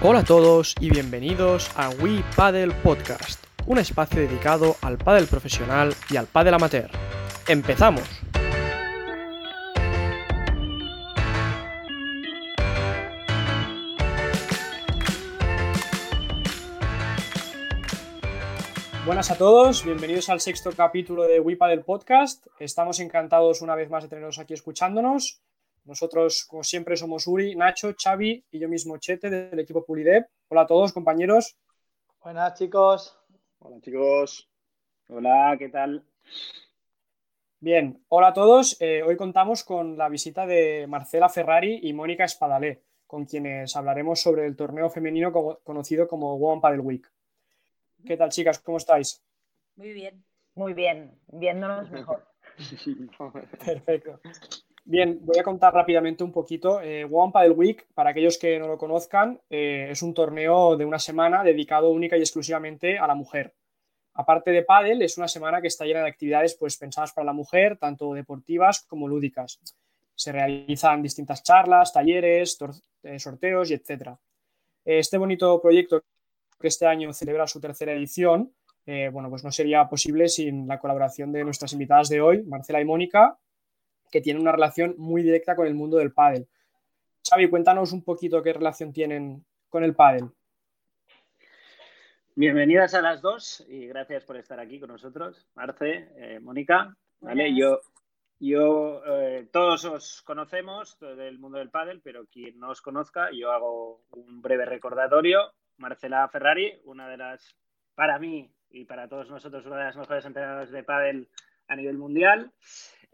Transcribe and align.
Hola 0.00 0.20
a 0.20 0.24
todos 0.24 0.76
y 0.78 0.90
bienvenidos 0.90 1.72
a 1.74 1.90
We 1.90 2.22
Paddle 2.36 2.72
Podcast, 2.84 3.44
un 3.66 3.78
espacio 3.78 4.20
dedicado 4.20 4.76
al 4.80 4.96
paddle 4.96 5.26
profesional 5.26 5.92
y 6.08 6.16
al 6.16 6.28
paddle 6.28 6.54
amateur. 6.54 6.88
¡Empezamos! 7.48 8.04
Buenas 19.04 19.32
a 19.32 19.36
todos, 19.36 19.84
bienvenidos 19.84 20.28
al 20.28 20.40
sexto 20.40 20.70
capítulo 20.70 21.24
de 21.24 21.40
We 21.40 21.56
Paddle 21.56 21.82
Podcast. 21.82 22.46
Estamos 22.60 23.00
encantados 23.00 23.62
una 23.62 23.74
vez 23.74 23.90
más 23.90 24.04
de 24.04 24.10
teneros 24.10 24.38
aquí 24.38 24.54
escuchándonos. 24.54 25.42
Nosotros, 25.88 26.44
como 26.44 26.62
siempre, 26.62 26.98
somos 26.98 27.26
Uri, 27.26 27.56
Nacho, 27.56 27.94
Xavi 27.96 28.44
y 28.50 28.58
yo 28.58 28.68
mismo, 28.68 28.98
Chete, 28.98 29.30
del 29.30 29.58
equipo 29.58 29.86
Pulidep. 29.86 30.28
Hola 30.48 30.60
a 30.60 30.66
todos, 30.66 30.92
compañeros. 30.92 31.56
Buenas, 32.22 32.58
chicos. 32.58 33.18
Hola, 33.60 33.80
chicos. 33.80 34.50
Hola, 35.08 35.56
¿qué 35.58 35.70
tal? 35.70 36.04
Bien, 37.58 38.04
hola 38.08 38.28
a 38.28 38.32
todos. 38.34 38.76
Eh, 38.82 39.02
hoy 39.02 39.16
contamos 39.16 39.64
con 39.64 39.96
la 39.96 40.10
visita 40.10 40.44
de 40.44 40.84
Marcela 40.86 41.30
Ferrari 41.30 41.80
y 41.82 41.94
Mónica 41.94 42.24
Espadalé, 42.24 42.82
con 43.06 43.24
quienes 43.24 43.74
hablaremos 43.74 44.20
sobre 44.20 44.44
el 44.44 44.56
torneo 44.56 44.90
femenino 44.90 45.32
conocido 45.64 46.06
como 46.06 46.36
Woman 46.36 46.60
Paddle 46.60 46.80
Week. 46.80 47.10
¿Qué 48.04 48.18
tal, 48.18 48.28
chicas? 48.28 48.58
¿Cómo 48.58 48.76
estáis? 48.76 49.24
Muy 49.76 49.94
bien. 49.94 50.22
Muy 50.54 50.74
bien, 50.74 51.18
viéndonos 51.28 51.90
mejor. 51.90 52.26
Perfecto. 53.64 54.20
Bien, 54.84 55.18
voy 55.22 55.38
a 55.38 55.42
contar 55.42 55.74
rápidamente 55.74 56.24
un 56.24 56.32
poquito. 56.32 56.80
Eh, 56.80 57.04
One 57.10 57.32
Paddle 57.32 57.52
Week, 57.52 57.86
para 57.94 58.10
aquellos 58.10 58.38
que 58.38 58.58
no 58.58 58.68
lo 58.68 58.78
conozcan, 58.78 59.40
eh, 59.50 59.88
es 59.90 60.02
un 60.02 60.14
torneo 60.14 60.76
de 60.76 60.84
una 60.84 60.98
semana 60.98 61.42
dedicado 61.42 61.90
única 61.90 62.16
y 62.16 62.20
exclusivamente 62.20 62.98
a 62.98 63.06
la 63.06 63.14
mujer. 63.14 63.54
Aparte 64.14 64.50
de 64.50 64.62
paddle, 64.62 65.04
es 65.04 65.16
una 65.16 65.28
semana 65.28 65.60
que 65.60 65.68
está 65.68 65.84
llena 65.84 66.00
de 66.00 66.08
actividades 66.08 66.54
pues, 66.54 66.76
pensadas 66.76 67.12
para 67.12 67.26
la 67.26 67.32
mujer, 67.32 67.76
tanto 67.76 68.14
deportivas 68.14 68.84
como 68.88 69.06
lúdicas. 69.06 69.60
Se 70.14 70.32
realizan 70.32 71.02
distintas 71.02 71.42
charlas, 71.42 71.92
talleres, 71.92 72.58
eh, 73.04 73.18
sorteos 73.18 73.70
y 73.70 73.74
etc. 73.74 74.16
Este 74.84 75.18
bonito 75.18 75.60
proyecto 75.60 76.02
que 76.58 76.68
este 76.68 76.86
año 76.86 77.12
celebra 77.12 77.46
su 77.46 77.60
tercera 77.60 77.92
edición, 77.92 78.52
bueno, 79.12 79.28
pues 79.28 79.44
no 79.44 79.52
sería 79.52 79.86
posible 79.86 80.30
sin 80.30 80.66
la 80.66 80.78
colaboración 80.78 81.30
de 81.30 81.44
nuestras 81.44 81.74
invitadas 81.74 82.08
de 82.08 82.22
hoy, 82.22 82.42
Marcela 82.44 82.80
y 82.80 82.86
Mónica, 82.86 83.36
que 84.10 84.20
tienen 84.20 84.42
una 84.42 84.52
relación 84.52 84.94
muy 84.98 85.22
directa 85.22 85.56
con 85.56 85.66
el 85.66 85.74
mundo 85.74 85.98
del 85.98 86.12
pádel. 86.12 86.48
Xavi, 87.28 87.48
cuéntanos 87.48 87.92
un 87.92 88.02
poquito 88.02 88.42
qué 88.42 88.52
relación 88.52 88.92
tienen 88.92 89.44
con 89.68 89.84
el 89.84 89.94
pádel. 89.94 90.30
Bienvenidas 92.34 92.94
a 92.94 93.02
las 93.02 93.20
dos 93.20 93.66
y 93.68 93.86
gracias 93.88 94.24
por 94.24 94.36
estar 94.36 94.60
aquí 94.60 94.78
con 94.78 94.90
nosotros, 94.90 95.48
Marce, 95.54 96.08
eh, 96.16 96.38
Mónica. 96.40 96.96
Vale, 97.20 97.52
yo, 97.56 97.80
yo 98.38 99.02
eh, 99.04 99.48
todos 99.52 99.84
os 99.84 100.22
conocemos 100.22 100.96
del 101.00 101.40
mundo 101.40 101.58
del 101.58 101.70
pádel, 101.70 102.00
pero 102.00 102.26
quien 102.26 102.60
no 102.60 102.70
os 102.70 102.80
conozca, 102.80 103.30
yo 103.32 103.50
hago 103.50 104.04
un 104.10 104.40
breve 104.40 104.64
recordatorio. 104.64 105.52
Marcela 105.78 106.28
Ferrari, 106.28 106.80
una 106.84 107.08
de 107.08 107.16
las, 107.16 107.56
para 107.96 108.20
mí 108.20 108.50
y 108.70 108.84
para 108.84 109.08
todos 109.08 109.28
nosotros, 109.30 109.66
una 109.66 109.78
de 109.78 109.84
las 109.84 109.96
mejores 109.96 110.24
entrenadoras 110.24 110.70
de 110.70 110.84
pádel 110.84 111.28
a 111.66 111.74
nivel 111.74 111.98
mundial. 111.98 112.52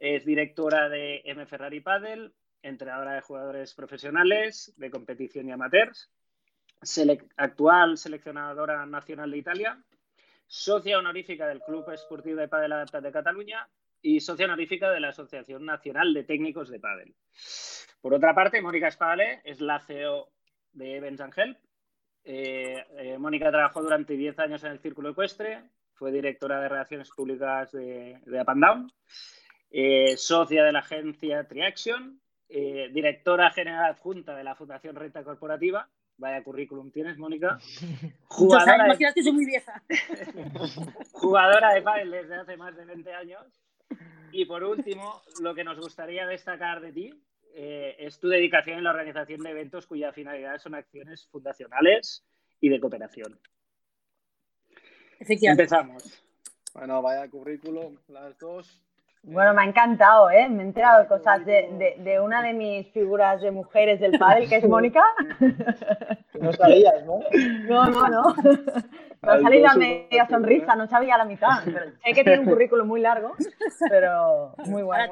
Es 0.04 0.26
directora 0.26 0.90
de 0.90 1.22
M 1.24 1.46
Ferrari 1.46 1.80
Padel, 1.80 2.34
entrenadora 2.60 3.14
de 3.14 3.22
jugadores 3.22 3.72
profesionales 3.72 4.74
de 4.76 4.90
competición 4.90 5.48
y 5.48 5.52
amateurs, 5.52 6.12
actual 7.38 7.96
seleccionadora 7.96 8.84
nacional 8.84 9.30
de 9.30 9.38
Italia, 9.38 9.82
socia 10.46 10.98
honorífica 10.98 11.48
del 11.48 11.62
Club 11.62 11.90
Esportivo 11.90 12.36
de 12.36 12.48
Padel 12.48 12.72
Adaptat 12.72 13.02
de 13.02 13.12
Cataluña 13.12 13.66
y 14.02 14.20
socia 14.20 14.44
honorífica 14.44 14.90
de 14.90 15.00
la 15.00 15.08
Asociación 15.08 15.64
Nacional 15.64 16.12
de 16.12 16.24
Técnicos 16.24 16.68
de 16.68 16.80
Padel. 16.80 17.14
Por 18.02 18.12
otra 18.12 18.34
parte, 18.34 18.60
Mónica 18.60 18.88
Espadale 18.88 19.40
es 19.42 19.62
la 19.62 19.80
CEO 19.80 20.28
de 20.74 20.96
Events 20.96 21.22
and. 21.22 21.56
Eh, 22.24 22.84
eh, 22.98 23.16
Mónica 23.16 23.50
trabajó 23.50 23.82
durante 23.82 24.18
10 24.18 24.38
años 24.40 24.64
en 24.64 24.72
el 24.72 24.80
Círculo 24.80 25.08
Ecuestre, 25.08 25.62
fue 25.94 26.12
directora 26.12 26.60
de 26.60 26.68
Relaciones 26.68 27.08
Públicas 27.10 27.72
de, 27.72 28.20
de 28.26 28.40
Up 28.42 28.50
and 28.50 28.62
Down 28.62 28.92
eh, 29.76 30.16
socia 30.16 30.62
de 30.62 30.70
la 30.70 30.78
agencia 30.78 31.48
Triaction, 31.48 32.20
eh, 32.48 32.90
directora 32.92 33.50
general 33.50 33.86
adjunta 33.90 34.36
de 34.36 34.44
la 34.44 34.54
Fundación 34.54 34.94
Renta 34.94 35.24
Corporativa. 35.24 35.90
Vaya 36.16 36.44
currículum 36.44 36.92
tienes, 36.92 37.18
Mónica. 37.18 37.58
Jugadora 38.28 38.94
de... 38.94 39.12
que 39.12 39.22
soy 39.24 39.32
muy 39.32 39.46
vieja. 39.46 39.82
Jugadora 41.10 41.74
de 41.74 41.82
pádel 41.82 42.12
desde 42.12 42.36
hace 42.36 42.56
más 42.56 42.76
de 42.76 42.84
20 42.84 43.12
años. 43.14 43.42
Y 44.30 44.44
por 44.44 44.62
último, 44.62 45.20
lo 45.40 45.56
que 45.56 45.64
nos 45.64 45.80
gustaría 45.80 46.24
destacar 46.24 46.80
de 46.80 46.92
ti 46.92 47.24
eh, 47.56 47.96
es 47.98 48.20
tu 48.20 48.28
dedicación 48.28 48.78
en 48.78 48.84
la 48.84 48.90
organización 48.90 49.40
de 49.40 49.50
eventos 49.50 49.88
cuya 49.88 50.12
finalidad 50.12 50.58
son 50.58 50.76
acciones 50.76 51.26
fundacionales 51.26 52.24
y 52.60 52.68
de 52.68 52.78
cooperación. 52.78 53.40
Empezamos. 55.18 56.22
Bueno, 56.72 57.02
vaya 57.02 57.28
currículum, 57.28 57.98
las 58.06 58.38
dos. 58.38 58.83
Bueno, 59.26 59.54
me 59.54 59.62
ha 59.62 59.64
encantado, 59.64 60.30
¿eh? 60.30 60.48
Me 60.50 60.62
he 60.62 60.66
enterado 60.66 61.02
de 61.02 61.08
cosas 61.08 61.44
de, 61.46 61.96
de, 61.98 62.20
una 62.20 62.42
de 62.42 62.52
mis 62.52 62.86
figuras 62.92 63.40
de 63.40 63.50
mujeres 63.50 63.98
del 63.98 64.18
pádel, 64.18 64.48
que 64.48 64.56
es 64.56 64.64
Mónica. 64.68 65.02
No 66.38 66.52
sabías, 66.52 67.04
¿no? 67.06 67.20
No, 67.66 67.86
no, 67.86 68.08
no. 68.08 68.34
Me 69.22 69.32
ha 69.32 69.40
salido 69.40 69.64
la 69.64 69.74
media 69.76 70.28
sonrisa, 70.28 70.76
no 70.76 70.86
sabía 70.86 71.16
la 71.16 71.24
mitad. 71.24 71.62
Pero 71.64 71.90
sé 71.92 72.12
que 72.12 72.24
tiene 72.24 72.40
un 72.40 72.44
currículum 72.44 72.86
muy 72.86 73.00
largo, 73.00 73.32
pero 73.88 74.54
muy 74.66 74.82
bueno. 74.82 75.10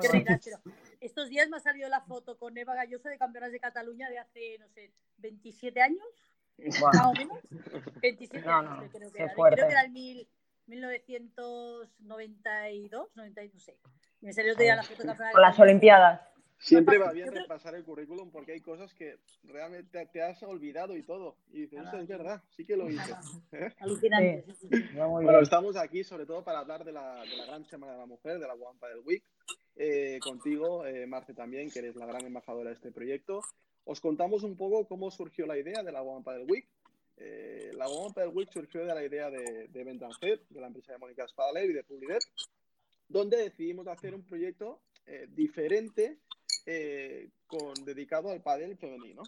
Estos 1.01 1.31
días 1.31 1.49
me 1.49 1.57
ha 1.57 1.61
salido 1.61 1.89
la 1.89 2.03
foto 2.03 2.37
con 2.37 2.57
Eva 2.59 2.75
Galloso 2.75 3.09
de 3.09 3.17
Campeonas 3.17 3.53
de 3.53 3.59
Cataluña 3.59 4.11
de 4.11 4.19
hace, 4.19 4.59
no 4.61 4.69
sé, 4.69 4.93
27 5.17 5.81
años, 5.81 6.05
más 6.59 7.07
o 7.07 7.13
menos. 7.15 7.39
27 8.03 8.47
años, 8.47 8.91
creo 8.93 9.11
que 9.11 9.23
era. 9.23 9.33
Creo 9.33 9.67
que 9.67 9.73
era 9.73 9.81
el 9.81 9.93
mil 9.93 10.29
1992, 10.67 13.17
90, 13.17 13.43
no 13.53 13.61
sé. 13.61 13.77
Me 14.21 14.33
salió 14.33 14.55
de 14.55 14.69
la 14.69 14.83
foto 14.83 15.03
Con 15.33 15.43
las 15.43 15.59
Olimpiadas. 15.59 16.33
Siempre 16.63 16.97
va 16.97 17.11
bien 17.11 17.33
repasar 17.33 17.75
el 17.75 17.83
currículum 17.83 18.31
porque 18.31 18.53
hay 18.53 18.61
cosas 18.61 18.95
que 18.95 19.19
realmente 19.43 20.07
te 20.07 20.23
has 20.23 20.41
olvidado 20.45 20.97
y 20.97 21.03
todo. 21.03 21.37
Y 21.51 21.63
dices, 21.63 21.81
eso 21.89 21.99
es 21.99 22.07
verdad, 22.07 22.41
sí 22.51 22.65
que 22.65 22.77
lo 22.77 22.89
hice. 22.89 23.13
¿Eh? 23.53 23.73
Alucinante. 23.81 24.45
Bueno, 24.95 25.41
estamos 25.41 25.77
aquí 25.77 26.05
sobre 26.05 26.25
todo 26.25 26.45
para 26.45 26.61
hablar 26.61 26.85
de 26.85 26.93
la, 26.93 27.21
de 27.23 27.37
la 27.37 27.47
gran 27.47 27.65
Semana 27.65 27.95
de 27.95 27.99
la 27.99 28.07
Mujer, 28.07 28.39
de 28.39 28.47
la 28.47 28.55
Wampa 28.55 28.89
del 28.89 29.01
Week. 29.01 29.25
Eh, 29.75 30.21
contigo, 30.23 30.87
eh, 30.87 31.05
Marce 31.05 31.35
también, 31.35 31.69
que 31.69 31.81
eres 31.81 31.97
la 31.97 32.07
gran 32.07 32.25
embajadora 32.25 32.71
de 32.71 32.77
este 32.77 32.93
proyecto. 32.93 33.43
Os 33.85 34.01
contamos 34.01 34.45
un 34.45 34.57
poco 34.57 34.87
cómo 34.87 35.11
surgió 35.11 35.47
la 35.47 35.59
idea 35.59 35.83
de 35.83 35.91
la 35.91 36.03
Wampa 36.03 36.35
del 36.35 36.49
Week 36.49 36.69
eh, 37.17 37.71
la 37.75 37.87
Woman 37.89 38.13
del 38.15 38.29
Week 38.29 38.51
surgió 38.51 38.85
de 38.85 38.95
la 38.95 39.05
idea 39.05 39.31
de, 39.31 39.69
de 39.69 39.85
de 39.85 40.61
la 40.61 40.67
empresa 40.67 40.93
de 40.93 40.99
Mónica 40.99 41.27
Spadalev 41.29 41.71
y 41.71 41.75
de 41.75 41.85
Publidet, 41.85 42.23
donde 43.09 43.37
decidimos 43.37 43.87
hacer 43.89 44.15
un 44.15 44.25
proyecto 44.25 44.81
eh, 45.07 45.27
diferente 45.29 46.19
eh, 46.67 47.29
con, 47.47 47.75
dedicado 47.85 48.31
al 48.31 48.43
pádel 48.43 48.77
femenino. 48.77 49.23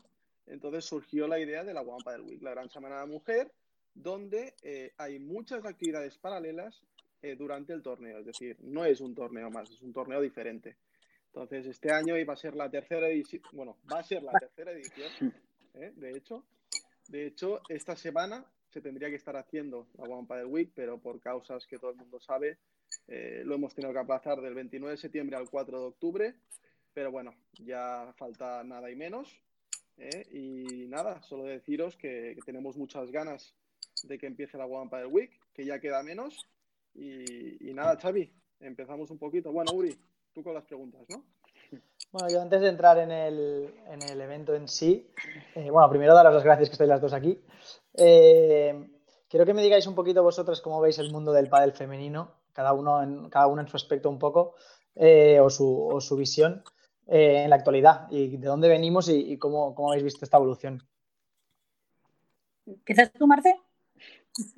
Entonces 0.46 0.84
surgió 0.84 1.26
la 1.26 1.38
idea 1.38 1.64
de 1.64 1.74
la 1.74 1.82
Woman 1.82 2.04
del 2.04 2.22
Week, 2.22 2.42
la 2.42 2.50
gran 2.50 2.68
semana 2.68 2.96
de 2.96 3.00
la 3.02 3.06
mujer, 3.06 3.52
donde 3.94 4.54
hay 4.98 5.18
muchas 5.18 5.64
actividades 5.64 6.18
paralelas 6.18 6.82
durante 7.38 7.72
el 7.72 7.80
torneo. 7.80 8.18
Es 8.18 8.26
decir, 8.26 8.56
no 8.60 8.84
es 8.84 9.00
un 9.00 9.14
torneo 9.14 9.50
más, 9.50 9.70
es 9.70 9.80
un 9.80 9.92
torneo 9.92 10.20
diferente. 10.20 10.76
Entonces, 11.28 11.66
este 11.66 11.92
año 11.92 12.16
iba 12.16 12.34
a 12.34 12.36
ser 12.36 12.54
la 12.54 12.70
tercera 12.70 13.08
edición, 13.08 13.42
bueno, 13.52 13.78
va 13.92 14.00
a 14.00 14.02
ser 14.04 14.22
la 14.22 14.32
tercera 14.32 14.72
edición, 14.72 15.34
de 15.72 16.10
hecho, 16.10 16.44
de 17.08 17.26
hecho, 17.26 17.60
esta 17.68 17.96
semana 17.96 18.44
se 18.70 18.80
tendría 18.80 19.08
que 19.08 19.16
estar 19.16 19.36
haciendo 19.36 19.88
la 19.96 20.04
One 20.04 20.26
del 20.36 20.46
Week, 20.46 20.72
pero 20.74 20.98
por 20.98 21.20
causas 21.20 21.66
que 21.66 21.78
todo 21.78 21.90
el 21.90 21.96
mundo 21.96 22.18
sabe, 22.20 22.58
eh, 23.06 23.42
lo 23.44 23.54
hemos 23.54 23.74
tenido 23.74 23.92
que 23.92 24.00
aplazar 24.00 24.40
del 24.40 24.54
29 24.54 24.92
de 24.92 25.00
septiembre 25.00 25.36
al 25.36 25.48
4 25.48 25.78
de 25.78 25.86
octubre. 25.86 26.34
Pero 26.92 27.10
bueno, 27.10 27.34
ya 27.52 28.12
falta 28.16 28.62
nada 28.64 28.90
y 28.90 28.96
menos. 28.96 29.40
¿eh? 29.96 30.26
Y 30.32 30.86
nada, 30.88 31.22
solo 31.22 31.44
deciros 31.44 31.96
que, 31.96 32.36
tenemos 32.44 32.76
muchas 32.76 33.10
ganas 33.10 33.54
de 34.04 34.18
que 34.18 34.26
empiece 34.26 34.58
la 34.58 34.66
One 34.66 34.90
del 34.90 35.06
Week, 35.06 35.38
que 35.52 35.64
ya 35.64 35.80
queda 35.80 36.02
menos. 36.02 36.48
Y, 36.94 37.68
y 37.68 37.74
nada, 37.74 37.96
Xavi, 37.96 38.32
empezamos 38.60 39.10
un 39.10 39.18
poquito. 39.18 39.52
Bueno, 39.52 39.72
Uri, 39.72 39.96
tú 40.32 40.42
con 40.42 40.54
las 40.54 40.64
preguntas, 40.64 41.04
¿no? 41.08 41.24
Bueno, 42.14 42.28
yo 42.28 42.40
antes 42.40 42.60
de 42.60 42.68
entrar 42.68 42.96
en 42.98 43.10
el, 43.10 43.74
en 43.88 44.00
el 44.02 44.20
evento 44.20 44.54
en 44.54 44.68
sí, 44.68 45.10
eh, 45.56 45.68
bueno, 45.68 45.90
primero 45.90 46.14
daros 46.14 46.32
las 46.32 46.44
gracias 46.44 46.68
que 46.68 46.74
estáis 46.74 46.88
las 46.88 47.00
dos 47.00 47.12
aquí. 47.12 47.42
Eh, 47.92 48.88
quiero 49.28 49.44
que 49.44 49.52
me 49.52 49.62
digáis 49.62 49.88
un 49.88 49.96
poquito 49.96 50.22
vosotros 50.22 50.60
cómo 50.60 50.80
veis 50.80 50.96
el 51.00 51.10
mundo 51.10 51.32
del 51.32 51.48
pádel 51.48 51.72
femenino, 51.72 52.30
cada 52.52 52.72
uno 52.72 53.02
en, 53.02 53.28
cada 53.30 53.48
uno 53.48 53.62
en 53.62 53.66
su 53.66 53.76
aspecto 53.76 54.08
un 54.08 54.20
poco, 54.20 54.54
eh, 54.94 55.40
o, 55.40 55.50
su, 55.50 55.88
o, 55.88 56.00
su, 56.00 56.14
visión 56.14 56.62
en 57.08 57.50
la 57.50 57.56
actualidad, 57.56 58.06
y 58.10 58.36
de 58.36 58.46
dónde 58.46 58.68
venimos 58.68 59.08
y, 59.08 59.36
cómo, 59.36 59.74
cómo, 59.74 59.88
habéis 59.90 60.04
visto 60.04 60.24
esta 60.24 60.36
evolución. 60.36 60.86
¿Empiezas 62.64 63.10
tú, 63.12 63.26
Marce? 63.26 63.56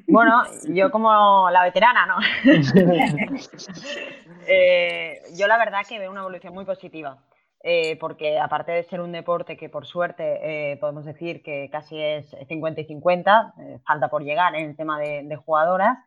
Bueno, 0.07 0.43
yo 0.69 0.91
como 0.91 1.49
la 1.49 1.63
veterana, 1.63 2.05
¿no? 2.05 2.17
Eh, 4.49 5.23
yo 5.37 5.49
la 5.49 5.59
verdad 5.59 5.81
que 5.89 5.99
veo 5.99 6.09
una 6.09 6.21
evolución 6.21 6.55
muy 6.55 6.65
positiva. 6.65 7.21
Eh, 7.69 7.97
porque 7.99 8.39
aparte 8.39 8.71
de 8.71 8.85
ser 8.85 9.01
un 9.01 9.11
deporte 9.11 9.57
que 9.57 9.69
por 9.69 9.87
suerte 9.87 10.71
eh, 10.71 10.77
podemos 10.77 11.05
decir 11.05 11.43
que 11.43 11.69
casi 11.69 12.01
es 12.01 12.25
50 12.47 12.83
y 12.83 12.85
50, 12.85 13.55
falta 13.85 14.09
por 14.09 14.23
llegar 14.23 14.55
en 14.55 14.71
el 14.71 14.77
tema 14.77 15.01
de, 15.01 15.35
jugadoras, 15.35 15.99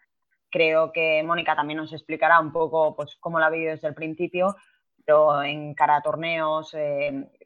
creo 0.49 0.93
que 0.93 1.21
Mónica 1.21 1.57
también 1.57 1.75
nos 1.75 1.91
explicará 1.91 2.39
un 2.39 2.53
poco 2.53 2.95
pues, 2.95 3.17
cómo 3.19 3.41
la 3.41 3.47
ha 3.47 3.49
vivido 3.49 3.71
desde 3.71 3.89
el 3.89 3.93
principio, 3.93 4.55
pero 5.03 5.43
en 5.43 5.73
cara 5.73 5.97
a 5.97 6.01
torneos, 6.01 6.73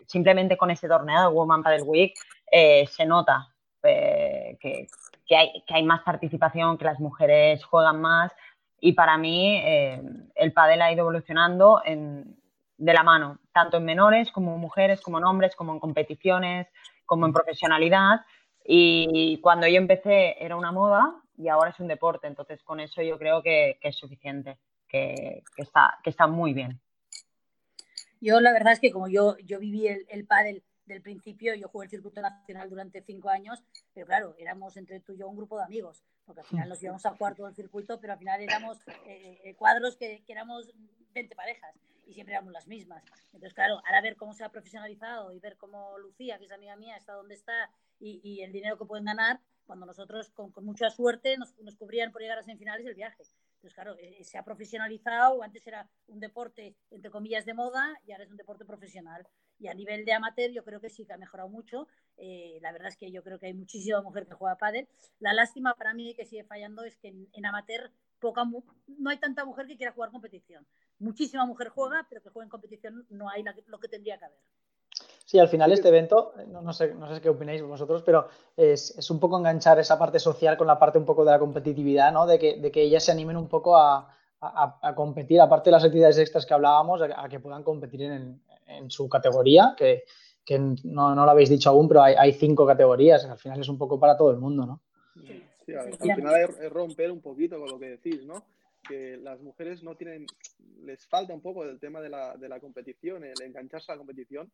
simplemente 0.05 0.57
con 0.57 0.69
este 0.69 0.87
torneo 0.87 1.21
de 1.21 1.33
Woman 1.35 1.63
Padel 1.63 1.81
Week, 1.83 2.13
se 2.51 3.05
nota 3.07 3.47
que, 3.81 4.87
que 5.25 5.35
hay, 5.35 5.63
que 5.65 5.73
hay 5.73 5.83
más 5.83 6.03
participación, 6.03 6.77
que 6.77 6.85
las 6.85 6.99
mujeres 6.99 7.65
juegan 7.65 7.99
más 7.99 8.31
y 8.85 8.91
para 8.91 9.17
mí 9.17 9.61
eh, 9.63 10.01
el 10.35 10.51
pádel 10.51 10.81
ha 10.81 10.91
ido 10.91 11.03
evolucionando 11.03 11.81
de 12.83 12.93
la 12.93 13.03
mano, 13.03 13.39
tanto 13.53 13.77
en 13.77 13.85
menores 13.85 14.31
como 14.31 14.55
en 14.55 14.59
mujeres, 14.59 15.01
como 15.01 15.17
en 15.17 15.23
hombres, 15.23 15.55
como 15.55 15.73
en 15.73 15.79
competiciones, 15.79 16.67
como 17.05 17.25
en 17.25 17.33
profesionalidad. 17.33 18.21
Y 18.65 19.39
cuando 19.41 19.67
yo 19.67 19.77
empecé 19.77 20.43
era 20.43 20.55
una 20.55 20.71
moda 20.71 21.15
y 21.37 21.47
ahora 21.47 21.69
es 21.69 21.79
un 21.79 21.87
deporte, 21.87 22.27
entonces 22.27 22.61
con 22.63 22.79
eso 22.79 23.01
yo 23.01 23.17
creo 23.17 23.41
que, 23.41 23.77
es 23.81 23.95
suficiente, 23.95 24.57
que, 24.87 25.43
está, 25.55 25.97
que 26.03 26.09
está 26.09 26.27
muy 26.27 26.53
bien. 26.53 26.79
Yo 28.19 28.39
la 28.41 28.51
verdad 28.51 28.73
es 28.73 28.79
que 28.79 28.91
como 28.91 29.07
yo, 29.07 29.37
yo 29.39 29.59
viví 29.59 29.87
el, 29.87 30.05
el 30.09 30.25
pádel 30.25 30.63
del 30.85 31.01
principio 31.01 31.55
yo 31.55 31.69
jugué 31.69 31.85
el 31.85 31.91
circuito 31.91 32.21
nacional 32.21 32.69
durante 32.69 33.01
cinco 33.01 33.29
años, 33.29 33.63
pero 33.93 34.05
claro, 34.05 34.35
éramos 34.37 34.75
entre 34.77 34.99
tú 34.99 35.13
y 35.13 35.17
yo 35.17 35.27
un 35.27 35.37
grupo 35.37 35.57
de 35.57 35.63
amigos, 35.63 36.03
porque 36.25 36.41
al 36.41 36.47
final 36.47 36.69
nos 36.69 36.83
íbamos 36.83 37.05
a 37.05 37.11
jugar 37.11 37.35
todo 37.35 37.47
el 37.47 37.55
circuito, 37.55 37.99
pero 37.99 38.13
al 38.13 38.19
final 38.19 38.41
éramos 38.41 38.77
eh, 39.05 39.39
eh, 39.43 39.55
cuadros 39.55 39.95
que, 39.95 40.23
éramos 40.27 40.73
20 41.13 41.35
parejas 41.35 41.73
y 42.05 42.13
siempre 42.13 42.33
éramos 42.35 42.53
las 42.53 42.67
mismas. 42.67 43.03
Entonces, 43.27 43.53
claro, 43.53 43.81
ahora 43.85 44.01
ver 44.01 44.15
cómo 44.15 44.33
se 44.33 44.43
ha 44.43 44.49
profesionalizado 44.49 45.33
y 45.33 45.39
ver 45.39 45.57
cómo 45.57 45.97
Lucía, 45.97 46.37
que 46.37 46.45
es 46.45 46.51
amiga 46.51 46.75
mía, 46.75 46.97
está 46.97 47.13
donde 47.13 47.35
está 47.35 47.71
y, 47.99 48.41
el 48.41 48.51
dinero 48.51 48.77
que 48.77 48.85
pueden 48.85 49.05
ganar, 49.05 49.39
cuando 49.65 49.85
nosotros 49.85 50.29
con, 50.31 50.51
mucha 50.61 50.89
suerte 50.89 51.37
nos, 51.37 51.57
nos, 51.59 51.75
cubrían 51.75 52.11
por 52.11 52.21
llegar 52.21 52.37
a 52.37 52.43
semifinales 52.43 52.85
el 52.85 52.95
viaje. 52.95 53.23
Entonces, 53.55 53.75
claro, 53.75 53.95
eh, 53.97 54.21
se 54.25 54.37
ha 54.37 54.43
profesionalizado, 54.43 55.41
antes 55.41 55.65
era 55.65 55.87
un 56.07 56.19
deporte, 56.19 56.75
entre 56.91 57.09
comillas, 57.09 57.45
de 57.45 57.53
moda 57.53 57.97
y 58.05 58.11
ahora 58.11 58.25
es 58.25 58.29
un 58.29 58.35
deporte 58.35 58.65
profesional. 58.65 59.25
Y 59.57 59.67
a 59.67 59.73
nivel 59.73 60.03
de 60.03 60.11
amateur 60.11 60.51
yo 60.51 60.65
creo 60.65 60.81
que 60.81 60.89
sí 60.89 61.05
que 61.05 61.13
ha 61.13 61.17
mejorado 61.17 61.47
mucho. 61.47 61.87
Eh, 62.17 62.59
la 62.61 62.73
verdad 62.73 62.89
es 62.89 62.97
que 62.97 63.09
yo 63.09 63.23
creo 63.23 63.39
que 63.39 63.45
hay 63.45 63.53
muchísima 63.53 64.01
mujer 64.01 64.27
que 64.27 64.33
juega 64.33 64.57
pádel. 64.57 64.89
La 65.19 65.31
lástima 65.31 65.75
para 65.75 65.93
mí 65.93 66.13
que 66.13 66.25
sigue 66.25 66.43
fallando 66.43 66.83
es 66.83 66.97
que 66.97 67.15
en, 67.31 67.45
amateur 67.45 67.89
poca, 68.19 68.43
no 68.43 69.09
hay 69.09 69.17
tanta 69.17 69.45
mujer 69.45 69.65
que 69.65 69.77
quiera 69.77 69.93
jugar 69.93 70.11
competición. 70.11 70.67
Muchísima 70.99 71.45
mujer 71.45 71.69
juega, 71.69 72.05
pero 72.09 72.21
que 72.21 72.29
juega 72.29 72.45
en 72.45 72.49
competición 72.49 73.05
no 73.09 73.29
hay 73.29 73.43
lo 73.67 73.79
que 73.79 73.87
tendría 73.87 74.17
que 74.17 74.25
haber. 74.25 74.39
Sí, 75.25 75.39
al 75.39 75.47
final 75.47 75.71
este 75.71 75.87
evento, 75.87 76.33
no, 76.47 76.73
sé, 76.73 76.93
no 76.93 77.13
sé 77.13 77.21
qué 77.21 77.29
opináis 77.29 77.61
vosotros, 77.61 78.03
pero 78.03 78.27
es, 78.55 79.09
un 79.09 79.19
poco 79.19 79.37
enganchar 79.37 79.79
esa 79.79 79.97
parte 79.97 80.19
social 80.19 80.57
con 80.57 80.67
la 80.67 80.77
parte 80.77 80.99
un 80.99 81.05
poco 81.05 81.25
de 81.25 81.31
la 81.31 81.39
competitividad, 81.39 82.11
¿no? 82.11 82.27
De 82.27 82.37
que, 82.37 82.57
de 82.57 82.71
que 82.71 82.83
ellas 82.83 83.03
se 83.03 83.11
animen 83.11 83.37
un 83.37 83.47
poco 83.47 83.77
a, 83.77 84.09
competir, 84.95 85.39
aparte 85.39 85.69
de 85.69 85.71
las 85.71 85.85
actividades 85.85 86.17
extras 86.17 86.45
que 86.45 86.53
hablábamos, 86.53 87.01
a, 87.01 87.29
que 87.29 87.39
puedan 87.39 87.63
competir 87.63 88.01
en, 88.01 88.41
en 88.67 88.91
su 88.91 89.07
categoría, 89.07 89.75
que, 89.77 90.03
no, 90.83 91.15
lo 91.15 91.31
habéis 91.31 91.49
dicho 91.49 91.69
aún, 91.69 91.87
pero 91.87 92.03
hay, 92.03 92.33
cinco 92.33 92.65
categorías, 92.65 93.23
al 93.25 93.37
final 93.37 93.61
es 93.61 93.69
un 93.69 93.77
poco 93.77 93.99
para 93.99 94.17
todo 94.17 94.31
el 94.31 94.37
mundo, 94.37 94.65
¿no? 94.65 94.81
Sí, 95.65 95.73
al, 95.73 95.95
final 95.95 96.35
es 96.41 96.69
romper 96.69 97.09
un 97.09 97.21
poquito 97.21 97.57
con 97.57 97.69
lo 97.69 97.79
que 97.79 97.91
decís, 97.91 98.25
¿no? 98.25 98.43
Que 98.87 99.17
las 99.17 99.41
mujeres 99.41 99.83
no 99.83 99.95
tienen, 99.95 100.25
les 100.83 101.07
falta 101.07 101.33
un 101.33 101.41
poco 101.41 101.63
el 101.63 101.79
tema 101.79 102.01
de 102.01 102.09
la, 102.09 102.35
de 102.37 102.49
la 102.49 102.59
competición, 102.59 103.23
el 103.23 103.41
engancharse 103.41 103.91
a 103.91 103.95
la 103.95 103.99
competición, 103.99 104.51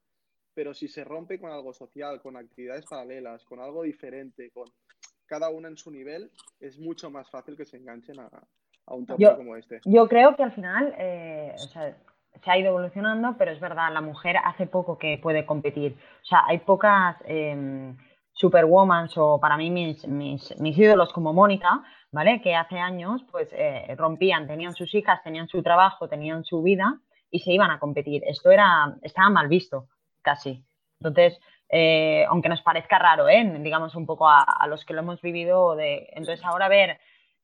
pero 0.54 0.74
si 0.74 0.88
se 0.88 1.04
rompe 1.04 1.40
con 1.40 1.52
algo 1.52 1.74
social, 1.74 2.22
con 2.22 2.38
actividades 2.38 2.86
paralelas, 2.86 3.44
con 3.46 3.60
algo 3.60 3.84
diferente, 3.84 4.52
con 4.52 4.66
cada 5.26 5.50
una 5.50 5.68
en 5.68 5.78
su 5.78 5.92
nivel, 5.92 6.32
es 6.60 6.80
mucho 6.80 7.10
más 7.10 7.30
fácil 7.30 7.56
que 7.56 7.66
se 7.66 7.78
enganchen 7.78 8.20
a, 8.20 8.30
un 8.88 9.06
torneo 9.06 9.38
como 9.38 9.56
este. 9.56 9.80
Yo 9.86 10.08
creo 10.08 10.36
que 10.36 10.44
al 10.44 10.52
final, 10.54 10.94
eh, 10.98 11.56
se 12.44 12.52
ha 12.52 12.58
ido 12.58 12.70
evolucionando, 12.70 13.36
pero 13.38 13.52
es 13.52 13.60
verdad, 13.60 13.94
la 13.94 14.02
mujer 14.02 14.38
hace 14.44 14.66
poco 14.66 14.98
que 14.98 15.20
puede 15.22 15.46
competir. 15.46 15.96
O 16.24 16.26
sea, 16.26 16.44
hay 16.48 16.60
pocas 16.60 17.18
eh, 17.26 17.94
superwoman 18.34 19.10
o 19.18 19.40
para 19.40 19.58
mí 19.58 19.70
mis, 19.70 20.08
mis, 20.08 20.78
ídolos 20.78 21.12
como 21.12 21.34
Mónica, 21.34 21.84
¿vale? 22.12 22.42
Que 22.42 22.56
hace 22.56 22.80
años 22.80 23.24
pues 23.32 23.50
eh, 23.54 23.96
rompían, 23.98 24.48
tenían 24.48 24.74
sus 24.74 24.94
hijas, 24.96 25.24
tenían 25.24 25.48
su 25.48 25.62
trabajo, 25.64 26.08
tenían 26.08 26.44
su 26.44 26.62
vida 26.62 27.00
y 27.32 27.40
se 27.40 27.52
iban 27.52 27.72
a 27.72 27.80
competir. 27.80 28.24
Esto 28.26 28.52
era, 28.52 28.96
estaba 29.02 29.30
mal 29.30 29.48
visto, 29.48 29.88
casi. 30.22 30.64
Entonces, 31.00 31.40
eh, 31.70 32.26
aunque 32.28 32.50
nos 32.50 32.62
parezca 32.62 32.98
raro, 32.98 33.30
¿eh? 33.30 33.44
digamos 33.60 33.96
un 33.96 34.06
poco 34.06 34.28
a, 34.28 34.66
los 34.68 34.84
que 34.86 34.94
lo 34.94 35.02
hemos 35.02 35.22
vivido, 35.22 35.76
de, 35.76 36.10
entonces 36.14 36.44
ahora 36.44 36.68
ver 36.68 37.00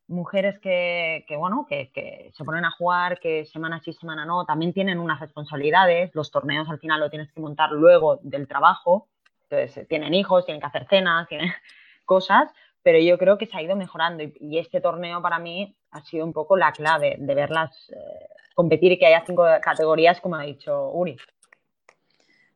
mujeres 0.08 0.60
que, 0.60 1.26
bueno, 1.38 1.66
que, 1.70 2.32
se 2.34 2.44
ponen 2.44 2.66
a 2.66 2.72
jugar, 2.72 3.20
que 3.20 3.46
semana 3.46 3.80
sí, 3.82 3.94
semana 3.94 4.26
no, 4.26 4.46
también 4.46 4.74
tienen 4.74 5.00
unas 5.00 5.20
responsabilidades, 5.20 6.14
los 6.14 6.32
torneos 6.32 6.70
al 6.70 6.80
final 6.80 7.00
lo 7.00 7.10
tienes 7.10 7.32
que 7.32 7.40
montar 7.40 7.72
luego 7.72 8.20
del 8.24 8.48
trabajo, 8.48 9.08
entonces 9.44 9.78
eh, 9.78 9.86
tienen 9.86 10.14
hijos, 10.14 10.46
tienen 10.46 10.62
que 10.62 10.68
hacer 10.68 10.88
cenas, 10.88 11.28
tienen 11.28 11.52
cosas, 12.06 12.52
pero 12.86 13.00
yo 13.00 13.18
creo 13.18 13.40
que 13.40 13.48
se 13.48 13.58
ha 13.58 13.64
ido 13.64 13.76
mejorando 13.76 14.22
y, 14.22 14.60
este 14.60 14.80
torneo 14.80 15.20
para 15.20 15.40
mí 15.40 15.76
ha 15.90 16.04
sido 16.04 16.24
un 16.24 16.32
poco 16.32 16.56
la 16.56 16.72
clave 16.72 17.16
de 17.18 17.34
verlas 17.34 17.90
eh, 17.90 18.28
competir 18.54 18.92
y 18.92 19.00
que 19.00 19.08
haya 19.08 19.24
cinco 19.26 19.44
categorías, 19.60 20.22
como 20.22 20.36
ha 20.36 20.44
dicho 20.44 20.92
Uri. 20.92 21.18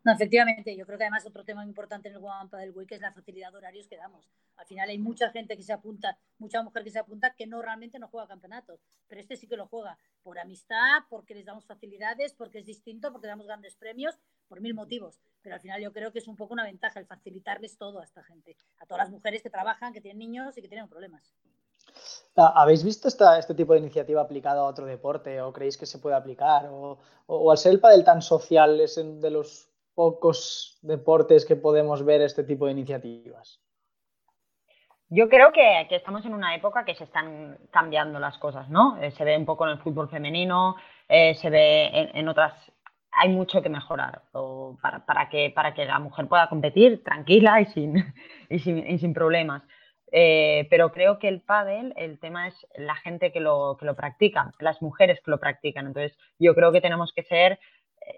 No, 0.04 0.14
efectivamente, 0.14 0.78
yo 0.78 0.86
creo 0.86 1.00
que 1.00 1.06
además 1.06 1.26
otro 1.26 1.44
tema 1.44 1.66
importante 1.66 2.10
en 2.10 2.14
el 2.14 2.20
Guampa 2.20 2.60
del 2.60 2.70
Week 2.72 2.92
es 2.92 3.02
la 3.02 3.12
facilidad 3.12 3.52
de 3.52 3.58
horarios 3.58 3.88
que 3.88 3.98
damos. 3.98 4.30
Al 4.58 4.68
final 4.68 4.88
hay 4.90 5.00
mucha 5.00 5.32
gente 5.32 5.58
que 5.58 5.64
se 5.64 5.74
apunta, 5.74 6.20
mucha 6.38 6.62
mujer 6.62 6.84
que 6.84 6.92
se 6.92 7.00
apunta 7.00 7.34
que 7.34 7.48
no 7.48 7.64
realmente 7.64 7.98
no 7.98 8.08
juega 8.08 8.28
campeonatos, 8.28 8.80
pero 9.08 9.20
este 9.20 9.36
sí 9.36 9.48
que 9.48 9.58
lo 9.58 9.66
juega 9.66 9.98
por 10.22 10.38
amistad, 10.38 11.06
porque 11.10 11.34
les 11.34 11.46
damos 11.46 11.66
facilidades, 11.66 12.34
porque 12.34 12.60
es 12.60 12.66
distinto, 12.68 13.12
porque 13.12 13.28
damos 13.28 13.48
grandes 13.48 13.76
premios, 13.76 14.20
por 14.50 14.60
mil 14.60 14.74
motivos. 14.74 15.22
Pero 15.42 15.56
al 15.56 15.62
final 15.62 15.82
yo 15.82 15.94
creo 15.94 16.12
que 16.12 16.20
es 16.20 16.28
un 16.28 16.36
poco 16.36 16.54
una 16.54 16.66
ventaja 16.66 17.00
el 17.00 17.06
facilitarles 17.06 17.78
todo 17.78 18.02
a 18.02 18.04
esta 18.04 18.24
gente, 18.24 18.58
a 18.80 18.86
todas 18.86 19.06
las 19.06 19.12
mujeres 19.12 19.42
que 19.42 19.50
trabajan, 19.50 19.94
que 19.94 20.02
tienen 20.02 20.20
niños 20.20 20.58
y 20.58 20.62
que 20.62 20.68
tienen 20.68 20.90
problemas. 20.90 21.34
Ah, 22.36 22.54
¿Habéis 22.56 22.84
visto 22.84 23.08
esta, 23.08 23.40
este 23.40 23.54
tipo 23.54 23.74
de 23.74 23.80
iniciativa 23.80 24.22
aplicada 24.22 24.60
a 24.60 24.66
otro 24.66 24.86
deporte 24.86 25.42
o 25.42 25.54
creéis 25.54 25.78
que 25.78 25.86
se 25.86 26.00
puede 26.00 26.16
aplicar? 26.16 26.68
¿O, 26.70 27.00
o 27.28 27.52
al 27.52 27.58
ser 27.58 27.72
el 27.72 27.80
pádel 27.80 28.04
tan 28.04 28.22
social 28.22 28.82
es 28.82 28.96
de 28.96 29.32
los 29.32 29.70
pocos 29.96 30.78
deportes 30.82 31.46
que 31.46 31.56
podemos 31.56 32.04
ver 32.04 32.22
este 32.22 32.44
tipo 32.44 32.66
de 32.66 32.74
iniciativas? 32.74 33.62
Yo 35.12 35.28
creo 35.28 35.52
que, 35.52 35.88
estamos 35.90 36.24
en 36.26 36.36
una 36.36 36.54
época 36.54 36.86
que 36.86 36.94
se 36.94 37.04
están 37.04 37.58
cambiando 37.72 38.20
las 38.20 38.38
cosas, 38.38 38.70
¿no? 38.70 38.96
Eh, 39.02 39.10
se 39.12 39.24
ve 39.24 39.36
un 39.36 39.46
poco 39.46 39.66
en 39.66 39.72
el 39.72 39.80
fútbol 39.80 40.08
femenino, 40.08 40.76
eh, 41.08 41.34
se 41.34 41.50
ve 41.50 42.12
en, 42.14 42.28
otras. 42.30 42.54
Hay 43.22 43.30
mucho 43.30 43.62
que 43.62 43.70
mejorar 43.70 44.24
para, 45.06 45.30
que, 45.30 45.52
para 45.54 45.74
que 45.74 45.86
la 45.86 46.00
mujer 46.00 46.28
pueda 46.28 46.50
competir 46.50 47.04
tranquila 47.04 47.62
y 47.62 47.66
sin, 47.66 48.14
y 48.50 48.98
sin, 49.00 49.14
problemas. 49.14 49.64
Eh, 50.12 50.68
pero 50.70 50.92
creo 50.92 51.20
que 51.20 51.28
el 51.28 51.42
pádel, 51.42 51.94
el 51.98 52.20
tema 52.20 52.48
es 52.48 52.56
la 52.76 52.96
gente 52.96 53.32
que 53.32 53.40
lo, 53.40 53.78
que 53.80 53.86
lo 53.86 53.96
practica, 53.96 54.52
las 54.60 54.82
mujeres 54.82 55.20
que 55.24 55.32
lo 55.32 55.40
practican. 55.40 55.88
Entonces, 55.88 56.18
yo 56.40 56.56
creo 56.56 56.72
que 56.72 56.82
tenemos 56.82 57.14
que 57.14 57.24
ser 57.24 57.60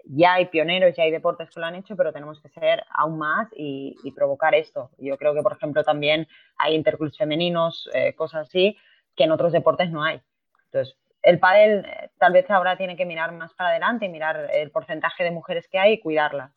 ya 0.04 0.34
hay 0.34 0.46
pioneros, 0.46 0.94
ya 0.96 1.04
hay 1.04 1.10
deportes 1.10 1.50
que 1.50 1.60
lo 1.60 1.66
han 1.66 1.74
hecho, 1.74 1.96
pero 1.96 2.12
tenemos 2.12 2.40
que 2.40 2.48
ser 2.48 2.84
aún 2.90 3.18
más 3.18 3.48
y, 3.56 3.94
provocar 4.14 4.54
esto. 4.54 4.90
Yo 4.98 5.16
creo 5.16 5.34
que, 5.34 5.42
por 5.42 5.52
ejemplo, 5.52 5.84
también 5.84 6.28
hay 6.56 6.74
interclubs 6.74 7.16
femeninos, 7.16 7.88
eh, 7.94 8.14
cosas 8.14 8.48
así, 8.48 8.76
que 9.16 9.24
en 9.24 9.32
otros 9.32 9.52
deportes 9.52 9.90
no 9.90 10.02
hay. 10.02 10.20
Entonces, 10.66 10.96
el 11.22 11.38
pádel 11.38 11.84
eh, 11.84 12.10
tal 12.18 12.32
vez 12.32 12.50
ahora 12.50 12.76
tiene 12.76 12.96
que 12.96 13.06
mirar 13.06 13.32
más 13.32 13.54
para 13.54 13.70
adelante 13.70 14.06
y 14.06 14.08
mirar 14.08 14.50
el 14.52 14.70
porcentaje 14.70 15.24
de 15.24 15.30
mujeres 15.30 15.68
que 15.68 15.78
hay 15.78 15.94
y 15.94 16.00
cuidarlas. 16.00 16.52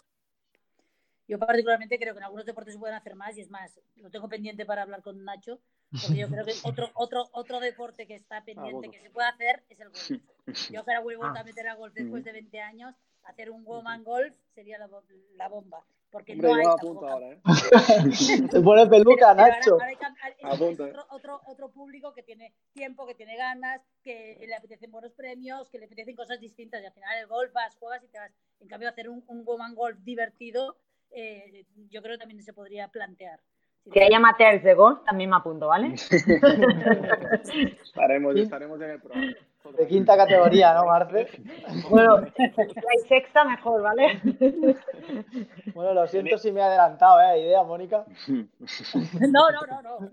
Yo 1.27 1.39
particularmente 1.39 1.97
creo 1.97 2.13
que 2.13 2.19
en 2.19 2.25
algunos 2.25 2.45
deportes 2.45 2.73
se 2.73 2.79
pueden 2.79 2.95
hacer 2.95 3.15
más 3.15 3.35
y 3.37 3.41
es 3.41 3.49
más, 3.49 3.79
lo 3.95 4.11
tengo 4.11 4.29
pendiente 4.29 4.65
para 4.65 4.83
hablar 4.83 5.01
con 5.01 5.23
Nacho, 5.23 5.59
porque 5.89 6.17
yo 6.17 6.27
creo 6.27 6.45
que 6.45 6.53
otro, 6.63 6.91
otro, 6.93 7.29
otro 7.31 7.59
deporte 7.59 8.05
que 8.05 8.15
está 8.15 8.43
pendiente 8.43 8.91
que 8.91 8.99
se 8.99 9.09
puede 9.09 9.27
hacer 9.27 9.63
es 9.69 9.79
el 9.79 9.89
golf. 9.89 10.11
Yo 10.71 10.85
que 10.85 10.91
ahora 10.91 10.99
vuelvo 11.01 11.23
a 11.23 11.43
meter 11.43 11.67
a 11.67 11.73
golf 11.73 11.93
después 11.95 12.23
de 12.23 12.31
20 12.31 12.61
años 12.61 12.95
hacer 13.25 13.51
un 13.51 13.63
woman 13.63 14.03
golf 14.03 14.33
sería 14.53 14.77
la, 14.77 14.89
la 15.35 15.49
bomba. 15.49 15.83
Porque 16.11 16.35
no 16.35 16.53
hay 16.53 16.65
ahora, 16.65 17.31
¿eh? 17.31 17.41
Se 18.13 18.61
pone 18.61 18.87
peluca, 18.87 19.33
Nacho. 19.33 19.77
otro, 21.09 21.41
otro, 21.45 21.71
público 21.71 22.13
que 22.13 22.23
tiene 22.23 22.53
tiempo, 22.71 23.05
que 23.05 23.15
tiene 23.15 23.35
ganas, 23.35 23.81
que 24.01 24.37
le 24.47 24.55
apetecen 24.55 24.91
buenos 24.91 25.11
premios, 25.11 25.69
que 25.69 25.77
le 25.77 25.87
apetecen 25.87 26.15
cosas 26.15 26.39
distintas. 26.39 26.81
Y 26.81 26.85
al 26.85 26.93
final 26.93 27.17
el 27.17 27.27
golf 27.27 27.51
vas, 27.51 27.75
juegas 27.75 28.01
y 28.03 28.07
te 28.07 28.17
vas. 28.17 28.31
En 28.61 28.69
cambio, 28.69 28.87
hacer 28.87 29.09
un, 29.09 29.25
un 29.27 29.43
woman 29.43 29.75
golf 29.75 29.97
divertido, 30.03 30.77
eh, 31.11 31.65
yo 31.89 32.01
creo 32.01 32.15
que 32.15 32.19
también 32.19 32.41
se 32.43 32.53
podría 32.53 32.87
plantear. 32.87 33.41
Si 33.91 33.99
hay 33.99 34.13
amateurs 34.13 34.63
de 34.63 34.73
golf, 34.73 35.03
también 35.03 35.29
me 35.29 35.35
apunto, 35.35 35.67
¿vale? 35.67 35.93
estaremos, 37.83 38.35
estaremos 38.35 38.81
en 38.81 38.89
el 38.89 39.01
programa. 39.01 39.33
De 39.73 39.87
quinta 39.87 40.15
categoría, 40.15 40.73
¿no, 40.73 40.85
Marce? 40.85 41.27
Bueno, 41.89 42.17
hay 42.37 43.07
sexta, 43.07 43.43
mejor, 43.43 43.81
¿vale? 43.81 44.21
Bueno, 45.73 45.93
lo 45.93 46.07
siento 46.07 46.37
si 46.37 46.51
me 46.51 46.61
he 46.61 46.63
adelantado, 46.63 47.19
¿eh? 47.21 47.41
Idea, 47.41 47.63
Mónica. 47.63 48.05
No, 48.27 49.51
no, 49.51 49.61
no, 49.67 49.81
no. 49.81 50.11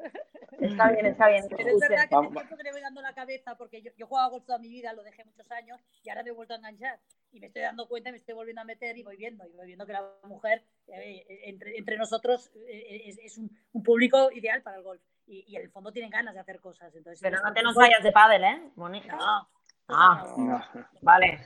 Está 0.60 0.90
bien, 0.92 1.06
está 1.06 1.28
bien. 1.28 1.44
Pero 1.48 1.68
es 1.68 1.80
verdad 1.80 2.08
que 2.08 2.16
me 2.16 2.30
siento 2.30 2.56
que 2.56 2.62
le 2.62 2.72
voy 2.72 2.80
dando 2.80 3.02
la 3.02 3.14
cabeza 3.14 3.56
porque 3.56 3.82
yo, 3.82 3.90
yo 3.96 4.06
jugaba 4.06 4.28
golf 4.28 4.44
toda 4.44 4.58
mi 4.58 4.68
vida, 4.68 4.92
lo 4.92 5.02
dejé 5.02 5.24
muchos 5.24 5.50
años 5.50 5.80
y 6.02 6.08
ahora 6.08 6.22
me 6.22 6.30
he 6.30 6.32
vuelto 6.32 6.54
a 6.54 6.56
enganchar. 6.58 6.98
Y 7.32 7.40
me 7.40 7.46
estoy 7.46 7.62
dando 7.62 7.88
cuenta, 7.88 8.10
me 8.10 8.18
estoy 8.18 8.34
volviendo 8.34 8.60
a 8.60 8.64
meter 8.64 8.96
y 8.96 9.02
voy 9.02 9.16
viendo, 9.16 9.46
y 9.46 9.52
voy 9.56 9.66
viendo 9.66 9.86
que 9.86 9.92
la 9.92 10.04
mujer 10.24 10.62
eh, 10.88 11.24
entre, 11.44 11.78
entre, 11.78 11.96
nosotros 11.96 12.50
eh, 12.68 13.02
es, 13.06 13.18
es 13.18 13.38
un, 13.38 13.50
un, 13.72 13.82
público 13.82 14.30
ideal 14.32 14.62
para 14.62 14.76
el 14.76 14.82
golf. 14.82 15.00
Y, 15.26 15.44
y, 15.46 15.56
en 15.56 15.62
el 15.62 15.70
fondo 15.70 15.92
tienen 15.92 16.10
ganas 16.10 16.34
de 16.34 16.40
hacer 16.40 16.60
cosas. 16.60 16.94
Entonces, 16.94 17.20
Pero 17.22 17.40
no 17.42 17.52
te 17.52 17.62
nos 17.62 17.74
vayas 17.74 18.02
de 18.02 18.12
pádel, 18.12 18.44
¿eh? 18.44 18.70
Mónica. 18.76 19.16
No. 19.16 19.48
Ah, 19.88 20.34
no. 20.36 20.60
vale. 21.02 21.40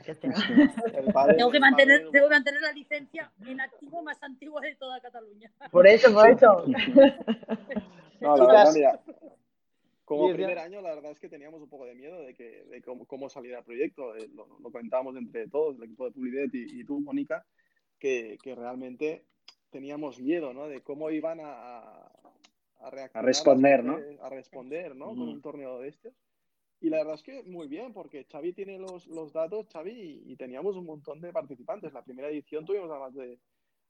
tengo, 1.35 1.51
que 1.51 1.59
mantener, 1.59 2.09
tengo 2.11 2.27
que 2.27 2.35
mantener 2.35 2.61
la 2.61 2.71
licencia 2.71 3.31
en 3.45 3.59
activo 3.59 4.01
más 4.03 4.21
antigua 4.23 4.61
de 4.61 4.75
toda 4.75 5.01
Cataluña. 5.01 5.51
Por 5.71 5.87
eso, 5.87 6.13
por 6.13 6.29
eso. 6.29 6.65
no, 8.21 8.37
la 8.37 8.45
verdad, 8.45 8.73
mira, 8.73 8.99
como 10.05 10.31
primer 10.31 10.57
año, 10.59 10.81
la 10.81 10.95
verdad 10.95 11.11
es 11.11 11.19
que 11.19 11.27
teníamos 11.27 11.61
un 11.61 11.67
poco 11.67 11.85
de 11.85 11.93
miedo 11.93 12.21
de, 12.21 12.33
que, 12.33 12.63
de 12.63 12.81
cómo, 12.81 13.05
cómo 13.05 13.29
salir 13.29 13.53
el 13.53 13.63
proyecto. 13.63 14.15
Eh, 14.15 14.29
lo, 14.33 14.47
lo, 14.47 14.71
comentábamos 14.71 15.17
entre 15.17 15.49
todos, 15.49 15.75
el 15.75 15.83
equipo 15.83 16.05
de 16.05 16.11
Pulidet 16.11 16.55
y, 16.55 16.79
y 16.79 16.85
tú, 16.85 17.01
Mónica, 17.01 17.45
que, 17.99 18.37
que, 18.41 18.55
realmente 18.55 19.25
teníamos 19.69 20.21
miedo 20.21 20.53
¿no? 20.53 20.69
de 20.69 20.81
cómo 20.81 21.09
iban 21.09 21.39
a, 21.43 22.09
a, 22.79 22.87
a 23.13 23.21
responder, 23.21 23.83
¿no? 23.83 23.99
A 24.21 24.29
responder, 24.29 24.95
¿no? 24.95 25.13
Mm. 25.13 25.17
Con 25.17 25.29
un 25.29 25.41
torneo 25.41 25.79
de 25.79 25.89
estos. 25.89 26.13
Y 26.79 26.89
la 26.89 26.97
verdad 26.97 27.15
es 27.15 27.23
que 27.23 27.43
muy 27.43 27.67
bien, 27.67 27.91
porque 27.91 28.25
Xavi 28.25 28.53
tiene 28.53 28.77
los, 28.77 29.07
los 29.07 29.33
datos, 29.33 29.67
Xavi, 29.71 29.91
y, 29.91 30.31
y, 30.31 30.35
teníamos 30.35 30.75
un 30.75 30.85
montón 30.85 31.19
de 31.21 31.33
participantes. 31.33 31.91
La 31.91 32.03
primera 32.03 32.29
edición 32.29 32.65
tuvimos 32.65 32.91
a 32.91 32.99
más 32.99 33.15
de, 33.15 33.39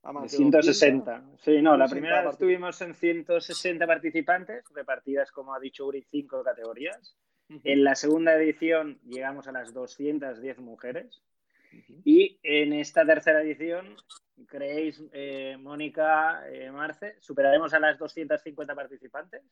a 0.04 0.14
más 0.14 0.32
de 0.32 0.38
160. 0.38 1.24
Sí, 1.40 1.62
no, 1.62 1.76
la 1.76 1.88
primera 1.88 2.22
vez 2.22 2.32
estuvimos 2.32 2.80
en 2.82 2.94
160 2.94 3.86
participantes, 3.86 4.64
repartidas, 4.74 5.32
como 5.32 5.54
ha 5.54 5.60
dicho 5.60 5.86
Uri, 5.86 6.02
cinco 6.04 6.44
categorías. 6.44 7.18
Uh 7.50 7.56
-huh. 7.56 7.62
En 7.66 7.84
la 7.84 7.96
segunda 7.96 8.36
edición 8.36 9.00
llegamos 9.04 9.48
a 9.48 9.52
las 9.52 9.74
210 9.74 10.60
mujeres. 10.60 11.22
Y 12.04 12.40
en 12.44 12.74
esta 12.74 13.06
tercera 13.06 13.42
edición, 13.42 13.96
¿creéis, 14.48 15.04
eh, 15.12 15.58
Mónica, 15.60 16.44
eh, 16.50 16.72
Marce, 16.72 17.18
superaremos 17.20 17.74
a 17.74 17.80
las 17.80 17.98
250 17.98 18.76
participantes? 18.76 19.44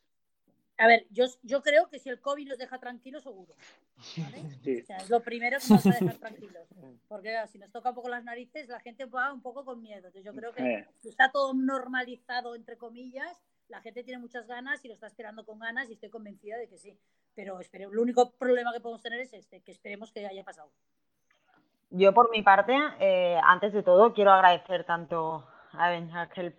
A 0.77 0.87
ver, 0.87 1.05
yo, 1.09 1.25
yo 1.43 1.61
creo 1.61 1.87
que 1.87 1.99
si 1.99 2.09
el 2.09 2.19
COVID 2.19 2.49
nos 2.49 2.57
deja 2.57 2.77
tranquilos, 2.79 3.23
seguro. 3.23 3.53
¿vale? 4.17 4.43
Sí. 4.63 4.81
O 4.81 4.85
sea, 4.85 4.97
es 4.97 5.09
lo 5.09 5.21
primero 5.21 5.57
que 5.59 5.73
nos 5.73 5.85
va 5.85 5.91
a 5.91 5.99
dejar 5.99 6.17
tranquilos. 6.17 6.67
Porque 7.07 7.35
si 7.51 7.59
nos 7.59 7.71
toca 7.71 7.89
un 7.89 7.95
poco 7.95 8.09
las 8.09 8.23
narices, 8.23 8.67
la 8.67 8.79
gente 8.79 9.05
va 9.05 9.31
un 9.31 9.41
poco 9.41 9.63
con 9.63 9.81
miedo. 9.81 10.07
Entonces, 10.07 10.23
yo 10.23 10.33
creo 10.33 10.53
que 10.53 10.63
eh. 10.63 10.87
si 10.99 11.09
está 11.09 11.31
todo 11.31 11.53
normalizado, 11.53 12.55
entre 12.55 12.77
comillas, 12.77 13.41
la 13.69 13.81
gente 13.81 14.03
tiene 14.03 14.19
muchas 14.19 14.47
ganas 14.47 14.83
y 14.83 14.87
lo 14.89 14.93
está 14.93 15.07
esperando 15.07 15.45
con 15.45 15.59
ganas 15.59 15.89
y 15.89 15.93
estoy 15.93 16.09
convencida 16.09 16.57
de 16.57 16.67
que 16.67 16.77
sí. 16.77 16.97
Pero 17.33 17.59
espero, 17.59 17.89
el 17.89 17.97
único 17.97 18.31
problema 18.31 18.73
que 18.73 18.79
podemos 18.79 19.01
tener 19.01 19.19
es 19.19 19.33
este, 19.33 19.61
que 19.61 19.71
esperemos 19.71 20.11
que 20.11 20.25
haya 20.25 20.43
pasado. 20.43 20.71
Yo, 21.89 22.13
por 22.13 22.31
mi 22.31 22.41
parte, 22.41 22.75
eh, 22.99 23.39
antes 23.43 23.71
de 23.73 23.83
todo, 23.83 24.13
quiero 24.13 24.31
agradecer 24.31 24.83
tanto 24.85 25.45
a 25.73 25.89
Ben 25.89 26.09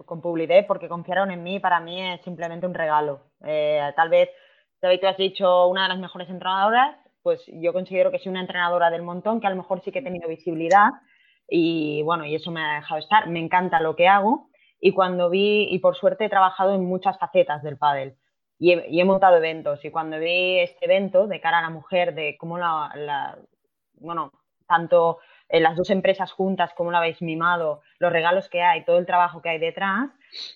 con 0.04 0.20
Publidet 0.20 0.66
porque 0.66 0.88
confiaron 0.88 1.30
en 1.30 1.42
mí. 1.42 1.58
Para 1.60 1.80
mí 1.80 2.00
es 2.00 2.22
simplemente 2.22 2.66
un 2.66 2.74
regalo. 2.74 3.20
Eh, 3.44 3.80
tal 3.96 4.08
vez, 4.08 4.30
David, 4.80 5.00
tú 5.00 5.06
has 5.08 5.16
dicho 5.16 5.66
una 5.68 5.84
de 5.84 5.88
las 5.88 5.98
mejores 5.98 6.28
entrenadoras, 6.28 6.96
pues 7.22 7.42
yo 7.48 7.72
considero 7.72 8.10
que 8.10 8.18
soy 8.18 8.30
una 8.30 8.40
entrenadora 8.40 8.90
del 8.90 9.02
montón, 9.02 9.40
que 9.40 9.46
a 9.46 9.50
lo 9.50 9.56
mejor 9.56 9.82
sí 9.82 9.90
que 9.90 9.98
he 9.98 10.02
tenido 10.02 10.28
visibilidad 10.28 10.90
y 11.48 12.02
bueno, 12.02 12.24
y 12.24 12.34
eso 12.34 12.50
me 12.50 12.60
ha 12.62 12.76
dejado 12.76 13.00
estar. 13.00 13.28
Me 13.28 13.40
encanta 13.40 13.80
lo 13.80 13.96
que 13.96 14.08
hago 14.08 14.48
y 14.80 14.92
cuando 14.92 15.28
vi, 15.30 15.66
y 15.70 15.78
por 15.80 15.96
suerte 15.96 16.26
he 16.26 16.30
trabajado 16.30 16.74
en 16.74 16.84
muchas 16.84 17.18
facetas 17.18 17.62
del 17.62 17.78
pádel 17.78 18.16
y 18.58 18.72
he, 18.72 19.04
montado 19.04 19.36
eventos 19.36 19.84
y 19.84 19.90
cuando 19.90 20.18
vi 20.18 20.60
este 20.60 20.86
evento 20.86 21.26
de 21.26 21.40
cara 21.40 21.58
a 21.58 21.62
la 21.62 21.70
mujer, 21.70 22.14
de 22.14 22.36
cómo 22.38 22.56
la 22.56 23.36
bueno, 23.98 24.30
tanto 24.66 25.18
en 25.48 25.62
las 25.62 25.76
dos 25.76 25.90
empresas 25.90 26.32
juntas, 26.32 26.72
cómo 26.76 26.90
la 26.90 26.98
habéis 26.98 27.22
mimado, 27.22 27.82
los 27.98 28.12
regalos 28.12 28.48
que 28.48 28.62
hay, 28.62 28.84
todo 28.84 28.98
el 28.98 29.06
trabajo 29.06 29.40
que 29.42 29.48
hay 29.48 29.58
detrás, 29.58 30.10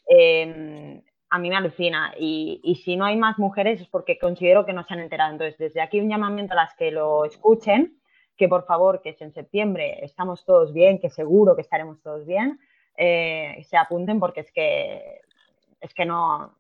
eh, 0.09 1.03
a 1.31 1.39
mí 1.39 1.49
me 1.49 1.57
alucina. 1.57 2.13
Y, 2.19 2.61
y, 2.65 2.77
si 2.77 2.97
no 2.97 3.05
hay 3.05 3.17
más 3.17 3.39
mujeres 3.39 3.81
es 3.81 3.89
porque 3.89 4.19
considero 4.19 4.67
que 4.67 4.73
no 4.73 4.85
se 4.85 4.95
han 4.95 5.01
enterado. 5.01 5.33
Entonces, 5.33 5.57
desde 5.59 5.81
aquí 5.81 6.01
un 6.01 6.11
llamamiento 6.11 6.55
a 6.55 6.57
las 6.57 6.75
que 6.75 6.91
lo 6.91 7.25
escuchen, 7.25 8.01
que 8.37 8.49
por 8.49 8.67
favor, 8.67 9.01
que 9.01 9.15
si 9.15 9.25
en 9.25 9.33
septiembre 9.33 10.05
estamos 10.05 10.45
todos 10.45 10.73
bien, 10.73 10.99
que 10.99 11.11
seguro 11.11 11.55
que 11.55 11.63
estaremos 11.63 12.03
todos 12.03 12.27
bien, 12.27 12.59
eh, 12.97 13.65
se 13.69 13.77
apunten 13.77 14.19
porque 14.19 14.41
es 14.41 14.53
que, 14.53 15.21
es 15.81 15.95
que 15.95 16.05
no... 16.05 16.57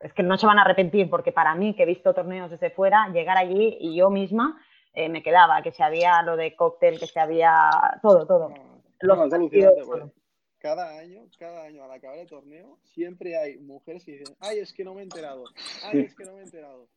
Es 0.00 0.12
que 0.12 0.22
no 0.22 0.38
se 0.38 0.46
van 0.46 0.60
a 0.60 0.62
arrepentir 0.62 1.10
porque 1.10 1.32
para 1.32 1.56
mí, 1.56 1.74
que 1.74 1.82
he 1.82 1.86
visto 1.86 2.14
torneos 2.14 2.52
desde 2.52 2.70
fuera, 2.70 3.08
llegar 3.08 3.36
allí 3.36 3.78
y 3.80 3.96
yo 3.96 4.10
misma 4.10 4.56
eh, 4.94 5.08
me 5.08 5.22
quedaba, 5.22 5.62
que 5.62 5.72
se 5.72 5.82
había 5.82 6.22
lo 6.22 6.36
de 6.36 6.56
cóctel, 6.56 6.98
que 6.98 7.06
se 7.06 7.20
había 7.20 7.70
todo, 8.02 8.26
todo. 8.26 8.48
No, 9.02 9.26
no. 9.26 10.12
Cada 10.58 10.98
año, 10.98 11.22
cada 11.38 11.62
año 11.62 11.84
al 11.84 11.92
acabar 11.92 12.18
el 12.18 12.28
torneo, 12.28 12.78
siempre 12.82 13.36
hay 13.38 13.58
mujeres 13.58 14.04
que 14.04 14.12
dicen, 14.12 14.36
ay, 14.40 14.58
es 14.58 14.72
que 14.72 14.82
no 14.82 14.92
me 14.92 15.00
he 15.00 15.04
enterado, 15.04 15.44
ay, 15.84 16.00
es 16.00 16.14
que 16.16 16.24
no 16.24 16.32
me 16.32 16.40
he 16.40 16.42
enterado. 16.42 16.88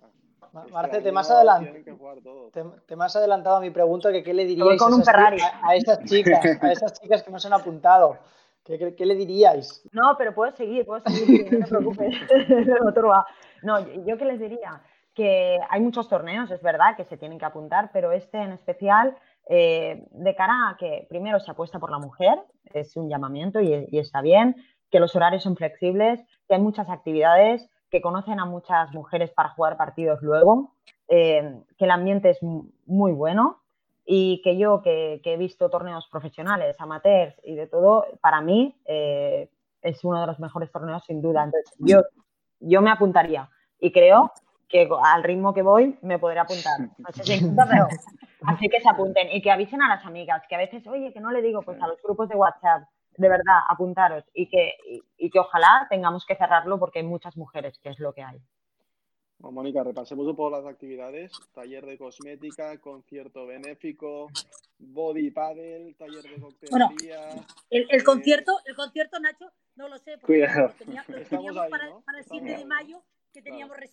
Ah, 0.00 0.66
Marce, 0.70 1.00
te 1.00 1.10
me, 1.10 1.20
has 1.20 1.30
adelantado, 1.30 2.50
te, 2.52 2.62
te, 2.86 2.94
has 2.94 3.16
adelantado 3.16 3.56
a 3.56 3.60
mi 3.60 3.70
pregunta 3.70 4.12
que 4.12 4.22
qué 4.22 4.34
le 4.34 4.44
diríais 4.44 4.78
con 4.78 4.92
un 4.92 5.02
Ferrari. 5.02 5.40
A, 5.40 5.70
a, 5.70 5.76
esas 5.76 6.04
chicas, 6.04 6.44
a 6.60 6.72
esas 6.72 7.00
chicas 7.00 7.22
que 7.22 7.30
no 7.30 7.38
se 7.38 7.46
han 7.46 7.54
apuntado. 7.54 8.18
¿Qué, 8.62 8.78
qué, 8.78 8.94
qué 8.94 9.06
le 9.06 9.14
diríais? 9.14 9.82
No, 9.92 10.14
pero 10.18 10.34
puedo 10.34 10.54
seguir, 10.54 10.84
puedo 10.84 11.00
seguir, 11.00 11.50
no 11.52 11.64
te 11.64 11.70
preocupes. 11.70 12.14
no, 13.62 14.04
yo 14.04 14.18
qué 14.18 14.24
les 14.26 14.40
diría, 14.40 14.82
que 15.16 15.58
hay 15.70 15.80
muchos 15.80 16.08
torneos, 16.08 16.50
es 16.50 16.62
verdad, 16.62 16.94
que 16.94 17.04
se 17.04 17.16
tienen 17.16 17.38
que 17.38 17.46
apuntar, 17.46 17.90
pero 17.92 18.12
este 18.12 18.38
en 18.38 18.52
especial, 18.52 19.16
eh, 19.48 20.06
de 20.10 20.34
cara 20.36 20.68
a 20.68 20.76
que 20.76 21.06
primero 21.08 21.40
se 21.40 21.50
apuesta 21.50 21.78
por 21.78 21.90
la 21.90 21.98
mujer, 21.98 22.38
es 22.74 22.96
un 22.96 23.08
llamamiento 23.08 23.60
y, 23.60 23.88
y, 23.90 23.98
está 23.98 24.20
bien, 24.20 24.56
que 24.90 25.00
los 25.00 25.16
horarios 25.16 25.42
son 25.42 25.56
flexibles, 25.56 26.20
que 26.46 26.54
hay 26.54 26.60
muchas 26.60 26.90
actividades, 26.90 27.66
que 27.90 28.02
conocen 28.02 28.40
a 28.40 28.44
muchas 28.44 28.92
mujeres 28.92 29.30
para 29.30 29.48
jugar 29.48 29.78
partidos 29.78 30.20
luego, 30.20 30.74
eh, 31.08 31.62
que 31.78 31.84
el 31.86 31.90
ambiente 31.90 32.30
es 32.30 32.38
muy 32.42 33.12
bueno 33.12 33.62
y 34.04 34.42
que 34.42 34.58
yo, 34.58 34.82
que, 34.82 35.20
que, 35.24 35.32
he 35.32 35.36
visto 35.38 35.70
torneos 35.70 36.06
profesionales, 36.08 36.76
amateurs 36.78 37.34
y 37.42 37.54
de 37.54 37.66
todo, 37.66 38.06
para 38.20 38.42
mí 38.42 38.76
eh, 38.84 39.48
es 39.80 40.04
uno 40.04 40.20
de 40.20 40.26
los 40.26 40.38
mejores 40.40 40.70
torneos 40.70 41.04
sin 41.06 41.22
duda. 41.22 41.44
Entonces, 41.44 41.72
yo, 41.78 42.02
yo 42.60 42.82
me 42.82 42.90
apuntaría 42.90 43.48
y 43.80 43.92
creo 43.92 44.30
que 44.68 44.88
al 45.02 45.22
ritmo 45.22 45.54
que 45.54 45.62
voy 45.62 45.98
me 46.02 46.18
podré 46.18 46.40
apuntar. 46.40 46.80
No 46.98 47.08
sé 47.12 47.24
si 47.24 47.44
pero 47.54 47.88
así 48.42 48.68
que 48.68 48.80
se 48.80 48.88
apunten 48.88 49.28
y 49.32 49.42
que 49.42 49.50
avisen 49.50 49.82
a 49.82 49.88
las 49.88 50.04
amigas, 50.04 50.42
que 50.48 50.54
a 50.54 50.58
veces, 50.58 50.86
oye, 50.86 51.12
que 51.12 51.20
no 51.20 51.30
le 51.30 51.42
digo, 51.42 51.62
pues 51.62 51.80
a 51.80 51.86
los 51.86 52.00
grupos 52.02 52.28
de 52.28 52.36
WhatsApp, 52.36 52.88
de 53.16 53.28
verdad, 53.28 53.60
apuntaros 53.68 54.24
y 54.34 54.48
que, 54.48 54.74
y, 54.88 55.02
y 55.16 55.30
que 55.30 55.38
ojalá 55.38 55.86
tengamos 55.88 56.26
que 56.26 56.36
cerrarlo 56.36 56.78
porque 56.78 56.98
hay 56.98 57.04
muchas 57.04 57.36
mujeres, 57.36 57.78
que 57.78 57.90
es 57.90 57.98
lo 57.98 58.12
que 58.12 58.22
hay. 58.22 58.40
Bueno, 59.38 59.52
Mónica, 59.52 59.84
repasemos 59.84 60.26
un 60.26 60.34
poco 60.34 60.50
las 60.50 60.64
actividades. 60.64 61.30
Taller 61.52 61.84
de 61.84 61.98
cosmética, 61.98 62.78
concierto 62.78 63.46
benéfico, 63.46 64.28
body 64.78 65.30
paddle, 65.30 65.94
taller 65.98 66.22
de 66.22 66.40
coctelería. 66.40 67.26
Bueno, 67.26 67.46
el, 67.70 67.86
el 67.90 68.00
eh... 68.00 68.04
concierto, 68.04 68.52
el 68.64 68.74
concierto, 68.74 69.20
Nacho, 69.20 69.52
no 69.74 69.88
lo 69.88 69.98
sé, 69.98 70.12
porque 70.18 70.26
Cuidado. 70.26 70.68
lo, 70.68 70.74
tenía, 70.74 71.04
lo 71.06 71.22
teníamos 71.22 71.62
ahí, 71.62 71.70
para, 71.70 71.90
¿no? 71.90 72.00
para, 72.00 72.18
el 72.18 72.24
7 72.24 72.44
de 72.44 72.64
mayo. 72.64 73.02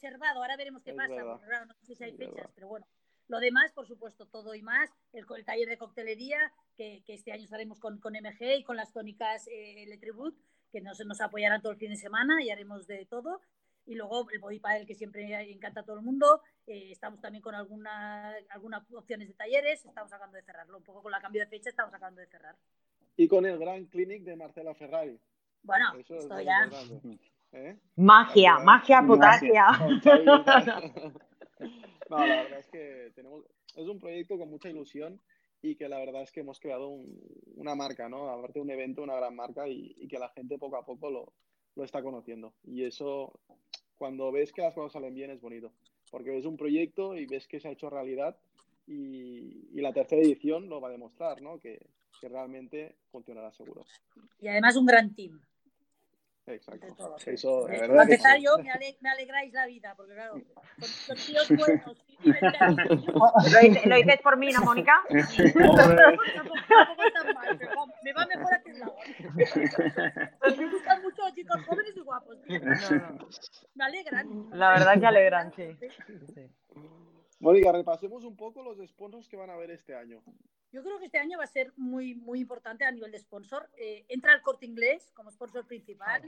Reservado. 0.04 0.42
Ahora 0.42 0.58
veremos 0.58 0.84
qué 0.84 0.92
es 0.92 0.98
pasa, 0.98 1.24
porque 1.24 1.46
claro, 1.46 1.66
no 1.66 1.74
sé 1.82 1.96
si 1.96 2.04
hay 2.04 2.16
fechas, 2.16 2.50
pero 2.54 2.68
bueno. 2.68 2.86
Lo 3.30 3.40
demás, 3.40 3.72
por 3.72 3.88
supuesto, 3.88 4.26
todo 4.28 4.54
y 4.54 4.62
más. 4.62 4.90
El, 5.14 5.26
el 5.36 5.46
taller 5.46 5.70
de 5.70 5.78
coctelería, 5.78 6.52
que, 6.76 7.04
que, 7.06 7.14
este 7.14 7.32
año 7.32 7.46
estaremos 7.46 7.80
con, 7.80 8.00
con 8.00 8.14
MG 8.14 8.58
y 8.58 8.64
con 8.64 8.76
las 8.76 8.92
tónicas 8.92 9.48
eh, 9.48 9.86
Letribut, 9.88 10.36
que 10.72 10.82
nos, 10.82 11.00
nos 11.06 11.22
apoyarán 11.22 11.62
todo 11.62 11.72
el 11.72 11.78
fin 11.78 11.90
de 11.90 11.96
semana 11.96 12.44
y 12.44 12.50
haremos 12.50 12.86
de 12.86 13.06
todo 13.06 13.42
y 13.86 13.96
luego 13.96 14.30
el 14.32 14.40
body 14.40 14.60
paddle 14.60 14.86
que 14.86 14.96
siempre 14.96 15.52
encanta 15.52 15.82
a 15.82 15.84
todo 15.84 15.98
el 15.98 16.04
mundo. 16.04 16.42
Eh, 16.68 16.92
estamos 16.92 17.22
también 17.22 17.42
con 17.42 17.56
alguna, 17.56 18.34
algunas 18.50 18.84
opciones 18.92 19.28
de 19.28 19.34
talleres, 19.34 19.86
estamos 19.86 20.12
acabando 20.12 20.38
de 20.38 20.44
cerrarlo. 20.44 20.78
Un 20.78 20.84
poco 20.84 21.02
con 21.02 21.12
la 21.12 21.22
cambio 21.22 21.42
de 21.42 21.48
fecha 21.48 21.70
estamos 21.70 21.94
acabando 21.94 22.22
de 22.22 22.28
cerrar. 22.28 22.56
Y 23.16 23.28
con 23.28 23.46
el 23.46 23.58
Gran 23.58 23.86
Clinic 23.86 24.24
de 24.24 24.36
Marcela 24.36 24.74
Ferrari. 24.74 25.20
Bueno, 25.64 25.94
Eso 25.98 26.16
esto 26.16 26.42
ya. 26.42 26.70
¿Eh? 27.54 27.78
Magia, 27.98 28.60
magia, 28.60 29.04
potasia. 29.06 29.66
no, 32.10 32.18
la 32.18 32.44
verdad 32.44 32.60
es 32.60 32.68
que 32.68 33.12
tenemos, 33.16 33.46
es 33.76 33.88
un 33.88 34.00
proyecto 34.00 34.38
con 34.40 34.50
mucha 34.50 34.70
ilusión 34.70 35.22
y 35.62 35.76
que 35.76 35.88
la 35.88 36.00
verdad 36.00 36.24
es 36.24 36.32
que 36.32 36.40
hemos 36.40 36.60
creado 36.60 36.88
un, 36.90 37.20
una 37.56 37.76
marca, 37.76 38.10
¿no? 38.10 38.28
Aparte 38.30 38.60
de 38.60 38.62
un 38.62 38.72
evento, 38.72 39.04
una 39.04 39.16
gran 39.16 39.36
marca 39.36 39.68
y, 39.68 39.96
y, 39.98 40.08
que 40.08 40.18
la 40.18 40.30
gente 40.30 40.58
poco 40.58 40.78
a 40.78 40.86
poco 40.86 41.12
lo, 41.12 41.32
lo 41.76 41.84
está 41.84 42.02
conociendo. 42.02 42.54
Y 42.64 42.84
eso, 42.86 43.40
cuando 43.96 44.32
ves 44.32 44.52
que 44.52 44.64
las 44.64 44.74
cosas 44.74 44.94
salen 44.94 45.14
bien, 45.14 45.30
es 45.30 45.40
bonito. 45.40 45.72
Porque 46.10 46.32
ves 46.32 46.46
un 46.46 46.58
proyecto 46.58 47.16
y 47.16 47.28
ves 47.28 47.48
que 47.48 47.60
se 47.60 47.68
ha 47.68 47.72
hecho 47.72 47.90
realidad 47.90 48.36
y, 48.88 49.70
y 49.72 49.82
la 49.82 49.94
tercera 49.94 50.22
edición 50.22 50.70
lo 50.70 50.82
va 50.82 50.90
a 50.90 50.92
demostrar, 50.92 51.42
¿no? 51.42 51.60
Que, 51.60 51.80
que 52.20 52.30
realmente 52.30 52.96
funcionará 53.12 53.52
seguro. 53.52 53.86
Y 54.40 54.48
además 54.48 54.76
un 54.76 54.86
gran 54.86 55.14
team. 55.14 55.40
Exacto. 56.46 57.16
Eso, 57.26 57.66
de 57.68 57.80
Para 57.88 58.04
empezar, 58.04 58.38
yo 58.38 58.58
me, 58.58 58.98
me, 59.00 59.10
alegráis 59.10 59.54
la 59.54 59.66
vida, 59.66 59.94
porque 59.96 60.14
claro, 60.14 60.34
con, 60.34 61.18
tíos 61.18 61.48
buenos. 61.48 62.06
¿Lo, 63.86 63.96
dices 63.96 64.22
por 64.22 64.38
mí, 64.38 64.52
no, 64.52 64.62
Mónica? 64.62 65.04
tampoco, 65.10 66.22
tan 67.14 67.34
mal, 67.34 67.58
pero 67.58 67.86
me 68.04 68.14
va 68.14 68.26
mejor 68.26 68.54
a 68.54 68.58
aquel 68.58 68.80
lado. 68.80 68.96
Me 70.58 70.70
gustan 70.70 71.02
mucho 71.02 71.22
los 71.22 71.34
chicos 71.34 71.66
jóvenes 71.66 71.96
y 71.96 72.00
guapos. 72.02 72.38
Me 73.76 73.86
alegran. 73.86 74.50
La 74.52 74.72
verdad 74.72 75.00
que 75.00 75.06
alegran, 75.06 75.54
sí. 75.54 75.78
sí. 75.80 76.50
Mónica, 77.40 77.72
repasemos 77.72 78.26
un 78.26 78.36
poco 78.36 78.64
los 78.64 78.78
sponsors 78.90 79.30
que 79.30 79.38
van 79.38 79.50
a 79.50 79.54
haber 79.54 79.72
este 79.72 79.96
año. 79.96 80.22
Yo 80.74 80.82
creo 80.82 80.98
que 80.98 81.06
este 81.06 81.20
año 81.20 81.38
va 81.38 81.44
a 81.44 81.48
ser 81.48 81.72
muy, 81.78 82.16
muy 82.16 82.40
importante 82.40 82.84
a 82.84 82.92
nivel 82.92 83.12
de 83.12 83.20
sponsor. 83.20 83.70
Eh, 83.78 84.06
entra 84.10 84.34
el 84.34 84.42
corte 84.42 84.66
inglés 84.66 85.12
como 85.14 85.30
sponsor 85.30 85.68
principal. 85.68 86.24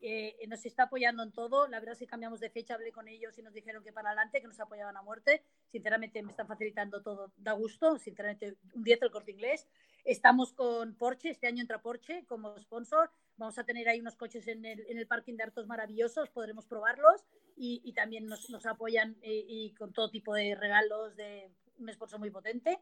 Eh, 0.00 0.36
nos 0.46 0.64
está 0.64 0.84
apoyando 0.84 1.24
en 1.24 1.32
todo. 1.32 1.66
La 1.66 1.80
verdad 1.80 1.98
que 1.98 2.06
cambiamos 2.06 2.38
de 2.38 2.50
fecha, 2.50 2.74
hablé 2.74 2.92
con 2.92 3.08
ellos 3.08 3.36
y 3.36 3.42
nos 3.42 3.52
dijeron 3.52 3.82
que 3.82 3.92
para 3.92 4.10
adelante, 4.10 4.40
que 4.40 4.46
nos 4.46 4.60
apoyaban 4.60 4.96
a 4.96 5.02
muerte. 5.02 5.42
Sinceramente 5.72 6.22
me 6.22 6.30
están 6.30 6.46
facilitando 6.46 7.02
todo, 7.02 7.32
da 7.36 7.52
gusto. 7.52 7.98
Sinceramente, 7.98 8.56
un 8.74 8.84
10 8.84 9.02
el 9.02 9.10
corte 9.10 9.32
inglés. 9.32 9.66
Estamos 10.04 10.52
con 10.52 10.94
Porsche, 10.94 11.30
este 11.30 11.48
año 11.48 11.60
entra 11.60 11.82
Porsche 11.82 12.24
como 12.26 12.56
sponsor. 12.60 13.10
Vamos 13.38 13.58
a 13.58 13.64
tener 13.64 13.88
ahí 13.88 13.98
unos 13.98 14.14
coches 14.14 14.46
en 14.46 14.64
el, 14.66 14.86
en 14.88 14.98
el 14.98 15.08
parking 15.08 15.34
de 15.34 15.42
hartos 15.42 15.66
maravillosos, 15.66 16.30
podremos 16.30 16.64
probarlos 16.66 17.26
y, 17.56 17.82
y 17.84 17.92
también 17.92 18.26
nos, 18.26 18.50
nos 18.50 18.66
apoyan 18.66 19.16
y, 19.20 19.30
eh, 19.30 19.44
y 19.48 19.74
con 19.74 19.92
todo 19.92 20.10
tipo 20.10 20.32
de 20.34 20.54
regalos 20.54 21.16
de 21.16 21.50
un 21.78 21.92
sponsor 21.92 22.20
muy 22.20 22.30
potente. 22.30 22.78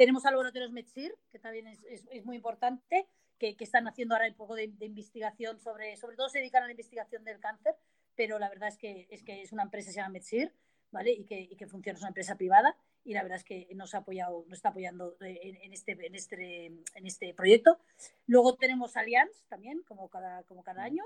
Tenemos 0.00 0.24
a 0.24 0.30
Laboratorios 0.30 0.72
Metzir, 0.72 1.14
que 1.30 1.38
también 1.38 1.66
es, 1.66 1.84
es, 1.84 2.08
es 2.10 2.24
muy 2.24 2.34
importante, 2.34 3.06
que, 3.38 3.54
que, 3.54 3.64
están 3.64 3.86
haciendo 3.86 4.14
ahora 4.14 4.28
un 4.28 4.34
poco 4.34 4.54
de, 4.54 4.68
de, 4.68 4.86
investigación 4.86 5.60
sobre, 5.60 5.98
sobre 5.98 6.16
todo 6.16 6.30
se 6.30 6.38
dedican 6.38 6.62
a 6.62 6.66
la 6.68 6.72
investigación 6.72 7.22
del 7.22 7.38
cáncer, 7.38 7.74
pero 8.16 8.38
la 8.38 8.48
verdad 8.48 8.70
es 8.70 8.78
que 8.78 9.08
es, 9.10 9.22
que 9.22 9.42
es 9.42 9.52
una 9.52 9.64
empresa 9.64 9.88
que 9.88 9.92
se 9.92 10.00
llama 10.00 10.14
Metzir, 10.14 10.54
¿vale? 10.90 11.12
Y 11.12 11.26
que, 11.26 11.38
y 11.38 11.54
que 11.54 11.66
funciona, 11.66 11.98
es 11.98 12.00
una 12.00 12.08
empresa 12.08 12.34
privada 12.36 12.78
y 13.04 13.12
la 13.12 13.22
verdad 13.22 13.36
es 13.36 13.44
que 13.44 13.68
nos 13.74 13.94
ha 13.94 13.98
apoyado, 13.98 14.42
nos 14.48 14.56
está 14.56 14.70
apoyando 14.70 15.18
en, 15.20 15.56
en, 15.56 15.72
este, 15.74 15.92
en, 15.92 16.14
este, 16.14 16.66
en 16.66 17.06
este 17.06 17.34
proyecto. 17.34 17.78
Luego 18.26 18.54
tenemos 18.54 18.96
Allianz 18.96 19.44
también, 19.50 19.82
como 19.82 20.08
cada, 20.08 20.44
como 20.44 20.62
cada 20.62 20.82
año, 20.82 21.04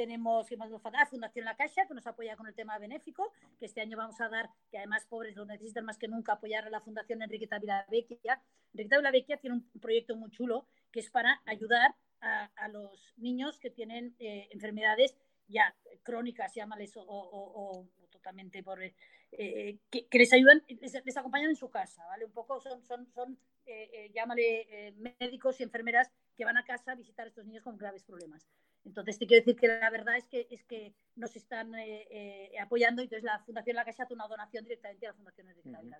tenemos 0.00 0.48
que 0.48 0.56
más 0.56 0.70
falta? 0.80 1.04
Fundación 1.04 1.44
La 1.44 1.56
Caixa, 1.56 1.86
que 1.86 1.92
nos 1.92 2.06
apoya 2.06 2.34
con 2.34 2.46
el 2.46 2.54
tema 2.54 2.78
benéfico, 2.78 3.34
que 3.58 3.66
este 3.66 3.82
año 3.82 3.98
vamos 3.98 4.18
a 4.22 4.30
dar, 4.30 4.48
que 4.70 4.78
además 4.78 5.04
pobres 5.04 5.36
lo 5.36 5.44
necesitan 5.44 5.84
más 5.84 5.98
que 5.98 6.08
nunca, 6.08 6.32
apoyar 6.32 6.64
a 6.64 6.70
la 6.70 6.80
Fundación 6.80 7.20
Enriqueta 7.20 7.58
Vilavecchia. 7.58 8.40
Enriqueta 8.72 8.96
Vilavecchia 8.96 9.36
tiene 9.36 9.56
un 9.56 9.70
proyecto 9.78 10.16
muy 10.16 10.30
chulo 10.30 10.66
que 10.90 11.00
es 11.00 11.10
para 11.10 11.42
ayudar 11.44 11.96
a, 12.22 12.46
a 12.56 12.68
los 12.68 13.12
niños 13.18 13.58
que 13.58 13.68
tienen 13.68 14.16
eh, 14.20 14.48
enfermedades 14.52 15.14
ya 15.48 15.74
crónicas, 16.02 16.54
llámales, 16.54 16.96
o, 16.96 17.02
o, 17.02 17.82
o 17.82 17.86
totalmente 18.08 18.62
por... 18.62 18.80
Eh, 18.82 19.78
que, 19.90 20.06
que, 20.08 20.18
les 20.18 20.32
ayudan, 20.32 20.64
les, 20.66 21.04
les, 21.04 21.16
acompañan 21.18 21.50
en 21.50 21.56
su 21.56 21.68
casa, 21.68 22.04
¿vale? 22.06 22.24
Un 22.24 22.32
poco 22.32 22.58
son, 22.58 22.82
son, 22.84 23.06
son 23.12 23.38
eh, 23.66 23.90
eh, 23.92 24.10
llámale 24.12 24.94
médicos 25.20 25.60
y 25.60 25.62
enfermeras 25.62 26.10
que 26.36 26.44
van 26.46 26.56
a 26.56 26.64
casa 26.64 26.92
a 26.92 26.94
visitar 26.96 27.26
a 27.26 27.28
estos 27.28 27.44
niños 27.44 27.62
con 27.62 27.76
graves 27.76 28.02
problemas. 28.02 28.48
Entonces, 28.84 29.18
te 29.18 29.26
quiero 29.26 29.44
decir 29.44 29.60
que 29.60 29.68
la 29.68 29.90
verdad 29.90 30.16
es 30.16 30.26
que, 30.26 30.46
es 30.50 30.64
que 30.64 30.94
nos 31.16 31.36
están 31.36 31.74
eh, 31.74 32.06
eh, 32.10 32.58
apoyando 32.58 33.02
y 33.02 33.04
entonces 33.04 33.24
la 33.24 33.38
Fundación 33.40 33.76
La 33.76 33.84
Caixa 33.84 34.04
hace 34.04 34.14
una 34.14 34.26
donación 34.26 34.64
directamente 34.64 35.06
a 35.06 35.10
la 35.10 35.16
Fundación 35.16 35.46
de 35.48 35.54
uh 35.54 35.56
-huh. 35.56 35.96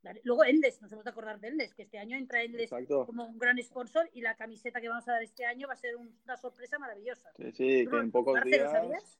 ¿Vale? 0.00 0.20
Luego 0.22 0.44
Endes, 0.44 0.80
nos 0.80 0.92
hemos 0.92 1.04
de 1.04 1.10
acordar 1.10 1.40
de 1.40 1.48
Endes, 1.48 1.74
que 1.74 1.82
este 1.82 1.98
año 1.98 2.16
entra 2.16 2.42
Endes 2.42 2.70
Exacto. 2.70 3.04
como 3.04 3.26
un 3.26 3.38
gran 3.38 3.60
sponsor 3.60 4.08
y 4.12 4.20
la 4.20 4.36
camiseta 4.36 4.80
que 4.80 4.88
vamos 4.88 5.08
a 5.08 5.12
dar 5.12 5.22
este 5.24 5.44
año 5.44 5.66
va 5.66 5.74
a 5.74 5.76
ser 5.76 5.96
una 5.96 6.36
sorpresa 6.36 6.78
maravillosa. 6.78 7.32
Sí, 7.36 7.50
sí, 7.52 7.86
que 7.86 7.96
en 7.96 8.12
pocos 8.12 8.34
Marce, 8.34 8.48
días... 8.48 8.70
¿sabías? 8.70 9.18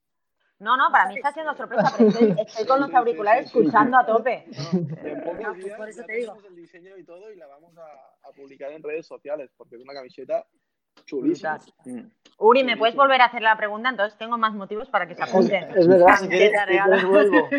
No, 0.61 0.77
no, 0.77 0.91
para 0.91 1.09
mí 1.09 1.17
está 1.17 1.33
siendo 1.33 1.55
sorpresa, 1.55 1.93
pero 1.97 2.11
estoy, 2.11 2.35
estoy 2.47 2.67
con 2.67 2.81
los 2.81 2.93
auriculares 2.93 3.47
escuchando 3.47 3.97
a 3.99 4.07
tope. 4.07 4.45
No, 4.73 4.79
en 5.05 5.23
pocos 5.23 5.57
días 5.57 5.77
por 5.77 5.88
eso 5.88 6.05
te 6.05 6.12
digo. 6.14 6.37
el 6.49 6.57
diseño 6.57 6.97
y 6.97 7.05
todo 7.05 7.33
y 7.33 7.37
la 7.37 7.47
vamos 7.47 7.77
a, 7.77 8.29
a 8.29 8.33
publicar 8.33 8.73
en 8.73 8.83
redes 8.83 9.07
sociales 9.07 9.51
porque 9.57 9.77
es 9.77 9.83
una 9.83 9.95
camiseta 9.95 10.47
chulísima. 11.09 11.59
Mm. 11.85 12.01
Uri, 12.38 12.62
¿me 12.62 12.77
puedes 12.77 12.94
volver 12.94 13.21
a 13.21 13.25
hacer 13.25 13.42
la 13.42 13.57
pregunta? 13.57 13.88
Entonces 13.88 14.16
tengo 14.16 14.38
más 14.38 14.55
motivos 14.55 14.88
para 14.88 15.09
que 15.09 15.16
se 15.16 15.23
apunten. 15.23 15.77
Es 15.77 15.88
verdad, 15.88 16.16
si 16.21 16.29
quieres, 16.29 16.61
si 17.01 17.07
vuelvo. 17.07 17.49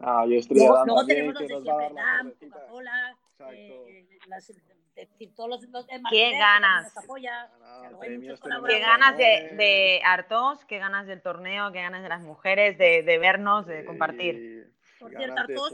Ah, 0.00 0.24
yo 0.28 0.36
estoy 0.36 0.58
luego, 0.58 0.84
luego 0.86 1.06
tenemos 1.06 1.34
los 1.34 1.64
de 1.64 1.72
DAM, 1.92 2.32
Coca-Cola, 2.38 3.16
eh, 3.50 4.06
todos 5.34 5.50
los, 5.50 5.62
los 5.70 5.86
demás. 5.88 6.12
¿Qué 6.12 6.30
ganas? 6.38 6.96
Apoya, 6.96 7.50
Ah, 7.64 7.90
qué 8.00 8.78
ganas 8.78 9.16
de, 9.16 9.56
de 9.56 10.00
Artos, 10.04 10.64
qué 10.66 10.78
ganas 10.78 11.08
del 11.08 11.20
torneo, 11.20 11.72
qué 11.72 11.82
ganas 11.82 12.04
de 12.04 12.08
las 12.08 12.22
mujeres, 12.22 12.78
de, 12.78 13.02
de 13.02 13.18
vernos, 13.18 13.66
de 13.66 13.84
compartir. 13.84 14.72
Por 15.00 15.10
cierto, 15.10 15.40
Artos, 15.40 15.72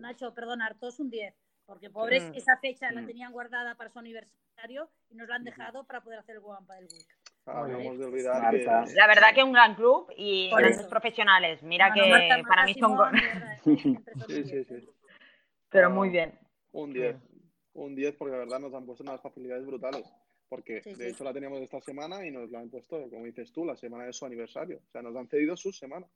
Nacho, 0.00 0.34
perdón, 0.34 0.60
Artos 0.60 0.98
un 0.98 1.10
10 1.10 1.45
porque 1.66 1.90
pobres, 1.90 2.22
mm. 2.22 2.34
esa 2.34 2.56
fecha 2.58 2.90
mm. 2.90 2.94
la 2.94 3.06
tenían 3.06 3.32
guardada 3.32 3.74
para 3.74 3.90
su 3.90 3.98
aniversario 3.98 4.88
y 5.10 5.16
nos 5.16 5.28
la 5.28 5.36
han 5.36 5.44
dejado 5.44 5.84
para 5.84 6.00
poder 6.00 6.20
hacer 6.20 6.36
el 6.36 6.40
Guampa 6.40 6.74
del 6.74 6.84
Week. 6.84 7.06
Ah, 7.46 7.66
no 7.68 7.78
hemos 7.78 7.98
de 7.98 8.04
olvidar 8.06 8.50
que... 8.50 8.64
La 8.94 9.06
verdad 9.06 9.34
que 9.34 9.44
un 9.44 9.52
gran 9.52 9.74
club 9.74 10.12
y 10.16 10.50
grandes 10.50 10.86
profesionales. 10.86 11.62
Mira 11.62 11.88
bueno, 11.94 12.04
que 12.04 12.28
Marta, 12.28 12.48
para 12.48 12.64
mí 12.64 12.74
son... 12.74 12.98
sí, 14.26 14.44
sí, 14.44 14.64
sí. 14.64 14.88
Pero 15.68 15.90
muy 15.90 16.08
bien. 16.08 16.36
Un 16.72 16.92
10. 16.92 17.16
Un 17.74 17.94
10 17.94 18.16
porque 18.16 18.32
la 18.32 18.38
verdad 18.38 18.58
nos 18.58 18.74
han 18.74 18.84
puesto 18.86 19.04
unas 19.04 19.20
facilidades 19.20 19.64
brutales. 19.66 20.04
Porque 20.48 20.80
sí, 20.82 20.94
de 20.94 21.10
hecho 21.10 21.24
la 21.24 21.32
teníamos 21.32 21.60
esta 21.60 21.80
semana 21.80 22.24
y 22.24 22.30
nos 22.30 22.50
la 22.50 22.60
han 22.60 22.70
puesto, 22.70 23.10
como 23.10 23.24
dices 23.24 23.52
tú, 23.52 23.64
la 23.64 23.76
semana 23.76 24.04
de 24.04 24.12
su 24.12 24.24
aniversario. 24.24 24.78
O 24.78 24.90
sea, 24.90 25.02
nos 25.02 25.14
han 25.16 25.28
cedido 25.28 25.56
su 25.56 25.72
semana. 25.72 26.06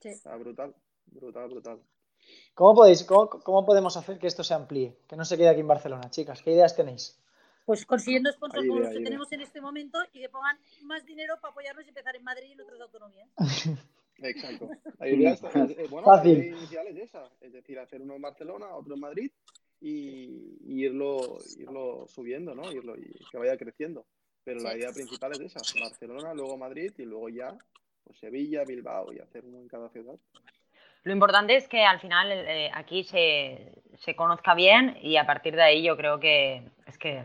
Sí. 0.00 0.10
O 0.10 0.16
sea, 0.16 0.36
brutal, 0.36 0.74
brutal, 1.06 1.48
brutal. 1.48 1.80
¿Cómo, 2.54 2.74
podéis, 2.74 3.04
cómo, 3.04 3.28
¿Cómo 3.28 3.66
podemos 3.66 3.96
hacer 3.96 4.18
que 4.18 4.26
esto 4.26 4.42
se 4.42 4.54
amplíe? 4.54 4.96
Que 5.06 5.16
no 5.16 5.24
se 5.24 5.36
quede 5.36 5.48
aquí 5.48 5.60
en 5.60 5.68
Barcelona, 5.68 6.10
chicas. 6.10 6.42
¿Qué 6.42 6.52
ideas 6.52 6.74
tenéis? 6.74 7.18
Pues 7.66 7.84
consiguiendo 7.84 8.30
sponsors 8.32 8.66
como 8.66 8.80
los 8.80 8.90
que 8.90 9.00
tenemos 9.00 9.30
en 9.32 9.40
este 9.40 9.60
momento 9.60 9.98
y 10.12 10.20
que 10.20 10.28
pongan 10.28 10.56
más 10.84 11.04
dinero 11.04 11.34
para 11.40 11.50
apoyarnos 11.50 11.84
y 11.84 11.88
empezar 11.88 12.14
en 12.14 12.22
Madrid 12.22 12.46
y 12.48 12.52
en 12.52 12.60
otras 12.60 12.80
autonomías. 12.80 13.28
Exacto. 14.18 14.68
La 14.98 15.08
idea 15.08 15.32
es, 15.32 15.90
bueno, 15.90 16.06
Fácil. 16.06 16.38
La 16.38 16.46
inicial 16.46 16.86
es 16.86 16.96
esa, 16.96 17.28
es 17.40 17.52
decir, 17.52 17.78
hacer 17.78 18.00
uno 18.00 18.14
en 18.14 18.22
Barcelona, 18.22 18.74
otro 18.74 18.94
en 18.94 19.00
Madrid 19.00 19.30
y, 19.80 20.56
y 20.64 20.84
irlo, 20.84 21.38
irlo 21.58 22.06
subiendo, 22.08 22.54
¿no? 22.54 22.70
Irlo, 22.72 22.96
y 22.96 23.12
que 23.30 23.38
vaya 23.38 23.56
creciendo. 23.58 24.06
Pero 24.44 24.60
sí. 24.60 24.66
la 24.66 24.76
idea 24.76 24.92
principal 24.92 25.32
es 25.32 25.40
esa, 25.40 25.60
Barcelona, 25.80 26.32
luego 26.32 26.56
Madrid 26.56 26.92
y 26.96 27.02
luego 27.02 27.28
ya 27.28 27.58
pues 28.04 28.18
Sevilla, 28.20 28.62
Bilbao 28.64 29.12
y 29.12 29.18
hacer 29.18 29.44
uno 29.44 29.58
en 29.58 29.66
cada 29.66 29.88
ciudad. 29.90 30.16
Lo 31.06 31.12
importante 31.12 31.54
es 31.54 31.68
que 31.68 31.84
al 31.84 32.00
final 32.00 32.32
eh, 32.32 32.68
aquí 32.74 33.04
se, 33.04 33.72
se, 33.94 34.16
conozca 34.16 34.54
bien 34.54 34.98
y 35.00 35.18
a 35.18 35.24
partir 35.24 35.54
de 35.54 35.62
ahí 35.62 35.84
yo 35.84 35.96
creo 35.96 36.18
que 36.18 36.64
es 36.84 36.98
que 36.98 37.24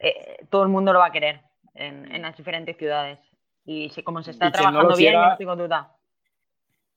eh, 0.00 0.44
todo 0.50 0.64
el 0.64 0.68
mundo 0.68 0.92
lo 0.92 0.98
va 0.98 1.06
a 1.06 1.12
querer 1.12 1.40
en, 1.74 2.10
en 2.12 2.22
las 2.22 2.36
diferentes 2.36 2.76
ciudades. 2.76 3.20
Y 3.64 3.88
si, 3.90 4.02
como 4.02 4.20
se 4.24 4.32
está 4.32 4.50
trabajando 4.50 4.90
no 4.90 4.96
bien, 4.96 5.12
yo 5.12 5.28
no 5.28 5.36
tengo 5.36 5.54
duda. 5.54 5.92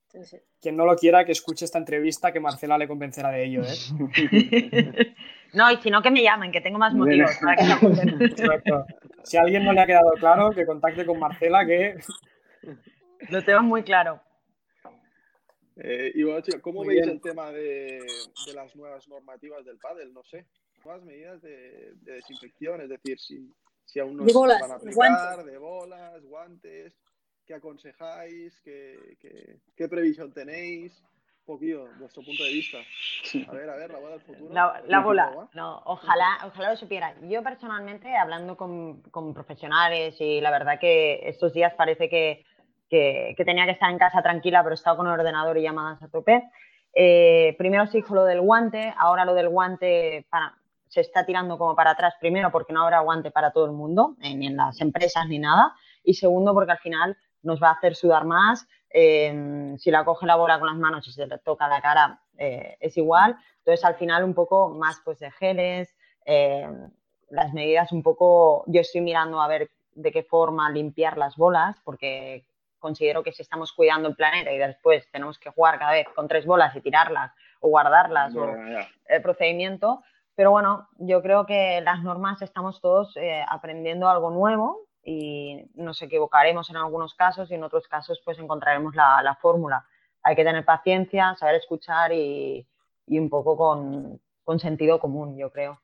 Sí, 0.07 0.23
sí. 0.23 0.37
Quien 0.59 0.75
no 0.75 0.85
lo 0.85 0.95
quiera, 0.95 1.23
que 1.23 1.33
escuche 1.33 1.65
esta 1.65 1.77
entrevista, 1.77 2.31
que 2.31 2.39
Marcela 2.39 2.79
le 2.79 2.87
convencerá 2.87 3.29
de 3.29 3.43
ello. 3.45 3.61
¿eh? 3.61 5.15
no, 5.53 5.69
y 5.69 5.77
si 5.77 5.91
no, 5.91 6.01
que 6.01 6.09
me 6.09 6.23
llamen, 6.23 6.51
que 6.51 6.61
tengo 6.61 6.79
más 6.79 6.95
motivos 6.95 7.29
para 7.39 7.57
que 7.57 7.63
se 7.63 7.73
apunten. 7.73 8.21
Exacto. 8.23 8.87
Si 9.21 9.37
a 9.37 9.41
alguien 9.41 9.63
no 9.63 9.71
le 9.71 9.81
ha 9.81 9.85
quedado 9.85 10.13
claro, 10.13 10.49
que 10.49 10.65
contacte 10.65 11.05
con 11.05 11.19
Marcela, 11.19 11.63
que... 11.63 11.99
Lo 13.29 13.43
tengo 13.43 13.61
muy 13.61 13.83
claro. 13.83 14.19
Eh, 15.79 16.11
y 16.15 16.23
bueno, 16.23 16.41
chicos, 16.41 16.61
¿cómo 16.61 16.79
Muy 16.83 16.95
veis 16.95 17.05
bien. 17.05 17.15
el 17.15 17.21
tema 17.21 17.51
de, 17.51 17.99
de, 18.45 18.53
las 18.53 18.75
nuevas 18.75 19.07
normativas 19.07 19.63
del 19.63 19.77
pádel? 19.77 20.11
No 20.13 20.23
sé, 20.23 20.45
nuevas 20.83 21.03
medidas 21.03 21.41
de, 21.41 21.93
de 22.01 22.13
desinfección, 22.13 22.81
es 22.81 22.89
decir, 22.89 23.19
si, 23.19 23.53
si 23.85 23.99
aún 23.99 24.17
no 24.17 24.23
de 24.25 24.33
bolas, 24.33 24.59
van 24.59 24.71
a 24.71 24.75
aplicar, 24.75 24.95
guantes. 24.95 25.45
de 25.45 25.57
bolas, 25.57 26.23
guantes, 26.23 26.93
¿qué 27.45 27.53
aconsejáis? 27.53 28.59
¿Qué, 28.61 29.17
qué, 29.19 29.59
qué 29.75 29.87
previsión 29.87 30.33
tenéis? 30.33 30.99
Un 31.45 31.53
poquillo, 31.53 31.87
vuestro 31.99 32.23
punto 32.23 32.43
de 32.43 32.51
vista. 32.51 32.77
A 33.47 33.53
ver, 33.53 33.69
a 33.69 33.75
ver, 33.77 33.91
la 33.91 33.99
bola 33.99 34.11
del 34.17 34.21
futuro. 34.21 34.53
La, 34.53 34.83
la 34.85 34.99
bola, 34.99 35.47
no, 35.53 35.81
ojalá, 35.85 36.39
ojalá 36.45 36.71
lo 36.71 36.77
supiera. 36.77 37.15
Yo 37.21 37.41
personalmente, 37.43 38.13
hablando 38.17 38.57
con, 38.57 39.01
con 39.03 39.33
profesionales 39.33 40.19
y 40.19 40.41
la 40.41 40.51
verdad 40.51 40.79
que 40.79 41.21
estos 41.29 41.53
días 41.53 41.73
parece 41.75 42.09
que 42.09 42.43
que, 42.89 43.33
que, 43.37 43.45
tenía 43.45 43.65
que 43.65 43.71
estar 43.71 43.91
en 43.91 43.97
casa 43.97 44.21
tranquila, 44.21 44.63
pero 44.63 44.75
estaba 44.75 44.97
con 44.97 45.07
el 45.07 45.13
ordenador 45.13 45.57
y 45.57 45.63
llamadas 45.63 46.01
a 46.01 46.07
tope. 46.07 46.43
Eh, 46.93 47.55
primero 47.57 47.85
se 47.87 47.97
dijo 47.97 48.15
lo 48.15 48.25
del 48.25 48.41
guante, 48.41 48.93
ahora 48.97 49.25
lo 49.25 49.33
del 49.33 49.49
guante, 49.49 50.25
para, 50.29 50.57
se 50.87 51.01
está 51.01 51.25
tirando 51.25 51.57
como 51.57 51.75
para 51.75 51.91
atrás, 51.91 52.15
primero 52.19 52.51
porque 52.51 52.73
no 52.73 52.83
habrá 52.83 52.97
aguante 52.97 53.31
para 53.31 53.51
todo 53.51 53.65
el 53.65 53.71
mundo, 53.73 54.15
ni 54.19 54.47
en 54.47 54.57
las 54.57 54.81
empresas 54.81 55.27
ni 55.27 55.39
nada, 55.39 55.73
y 56.03 56.15
segundo 56.15 56.53
porque 56.53 56.71
al 56.71 56.79
final 56.79 57.17
nos 57.43 57.61
va 57.61 57.69
a 57.69 57.73
hacer 57.73 57.95
sudar 57.95 58.25
más, 58.25 58.67
eh, 58.89 59.75
si 59.77 59.91
la 59.91 60.05
coge 60.05 60.25
la 60.25 60.35
bola 60.35 60.59
con 60.59 60.69
las 60.69 60.77
manos 60.77 61.07
y 61.07 61.11
se 61.11 61.27
le 61.27 61.37
toca 61.39 61.67
la 61.67 61.81
cara 61.81 62.21
eh, 62.37 62.77
es 62.79 62.97
igual, 62.97 63.37
entonces 63.59 63.83
al 63.85 63.95
final 63.95 64.23
un 64.23 64.33
poco 64.33 64.69
más 64.69 65.01
pues 65.03 65.19
de 65.19 65.29
geles, 65.31 65.93
eh, 66.25 66.67
las 67.29 67.53
medidas 67.53 67.91
un 67.91 68.01
poco, 68.01 68.63
yo 68.67 68.81
estoy 68.81 69.01
mirando 69.01 69.41
a 69.41 69.47
ver 69.47 69.69
de 69.93 70.11
qué 70.11 70.23
forma 70.23 70.69
limpiar 70.69 71.17
las 71.17 71.35
bolas, 71.35 71.77
porque 71.83 72.45
considero 72.87 73.21
que 73.21 73.33
si 73.33 73.41
estamos 73.41 73.73
cuidando 73.73 74.07
el 74.07 74.15
planeta 74.15 74.49
y 74.53 74.57
después 74.57 75.09
tenemos 75.11 75.37
que 75.37 75.49
jugar 75.49 75.77
cada 75.77 75.91
vez 75.91 76.07
con 76.15 76.27
tres 76.29 76.45
bolas 76.45 76.73
y 76.73 76.81
tirarlas 76.81 77.33
o 77.59 77.67
guardarlas 77.67 78.33
o 78.33 78.55
el 79.07 79.21
procedimiento, 79.21 80.03
pero 80.35 80.51
bueno, 80.51 80.87
yo 80.99 81.21
creo 81.21 81.45
que 81.45 81.81
las 81.81 82.01
normas 82.01 82.41
estamos 82.41 82.79
todos 82.79 83.17
eh, 83.17 83.43
aprendiendo 83.49 84.07
algo 84.07 84.29
nuevo 84.29 84.87
y 85.03 85.65
nos 85.73 86.01
equivocaremos 86.01 86.69
en 86.69 86.77
algunos 86.77 87.13
casos 87.13 87.51
y 87.51 87.55
en 87.55 87.63
otros 87.63 87.87
casos 87.89 88.21
pues 88.23 88.39
encontraremos 88.39 88.95
la, 88.95 89.37
fórmula. 89.41 89.85
Hay 90.23 90.35
que 90.35 90.45
tener 90.45 90.63
paciencia, 90.63 91.35
saber 91.35 91.55
escuchar 91.55 92.13
y, 92.13 92.65
un 93.07 93.29
poco 93.29 93.57
con, 93.57 94.59
sentido 94.59 94.99
común, 94.99 95.37
yo 95.37 95.51
creo. 95.51 95.81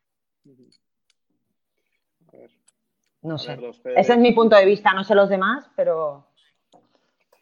No 3.23 3.37
sé. 3.37 3.57
Ese 3.95 4.13
es 4.13 4.19
mi 4.19 4.31
punto 4.33 4.55
de 4.55 4.65
vista, 4.65 4.93
no 4.93 5.03
sé 5.03 5.15
los 5.15 5.29
demás, 5.29 5.69
pero... 5.75 6.27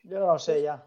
Yo 0.04 0.20
no 0.20 0.28
lo 0.28 0.40
sé 0.40 0.62
ya. 0.62 0.84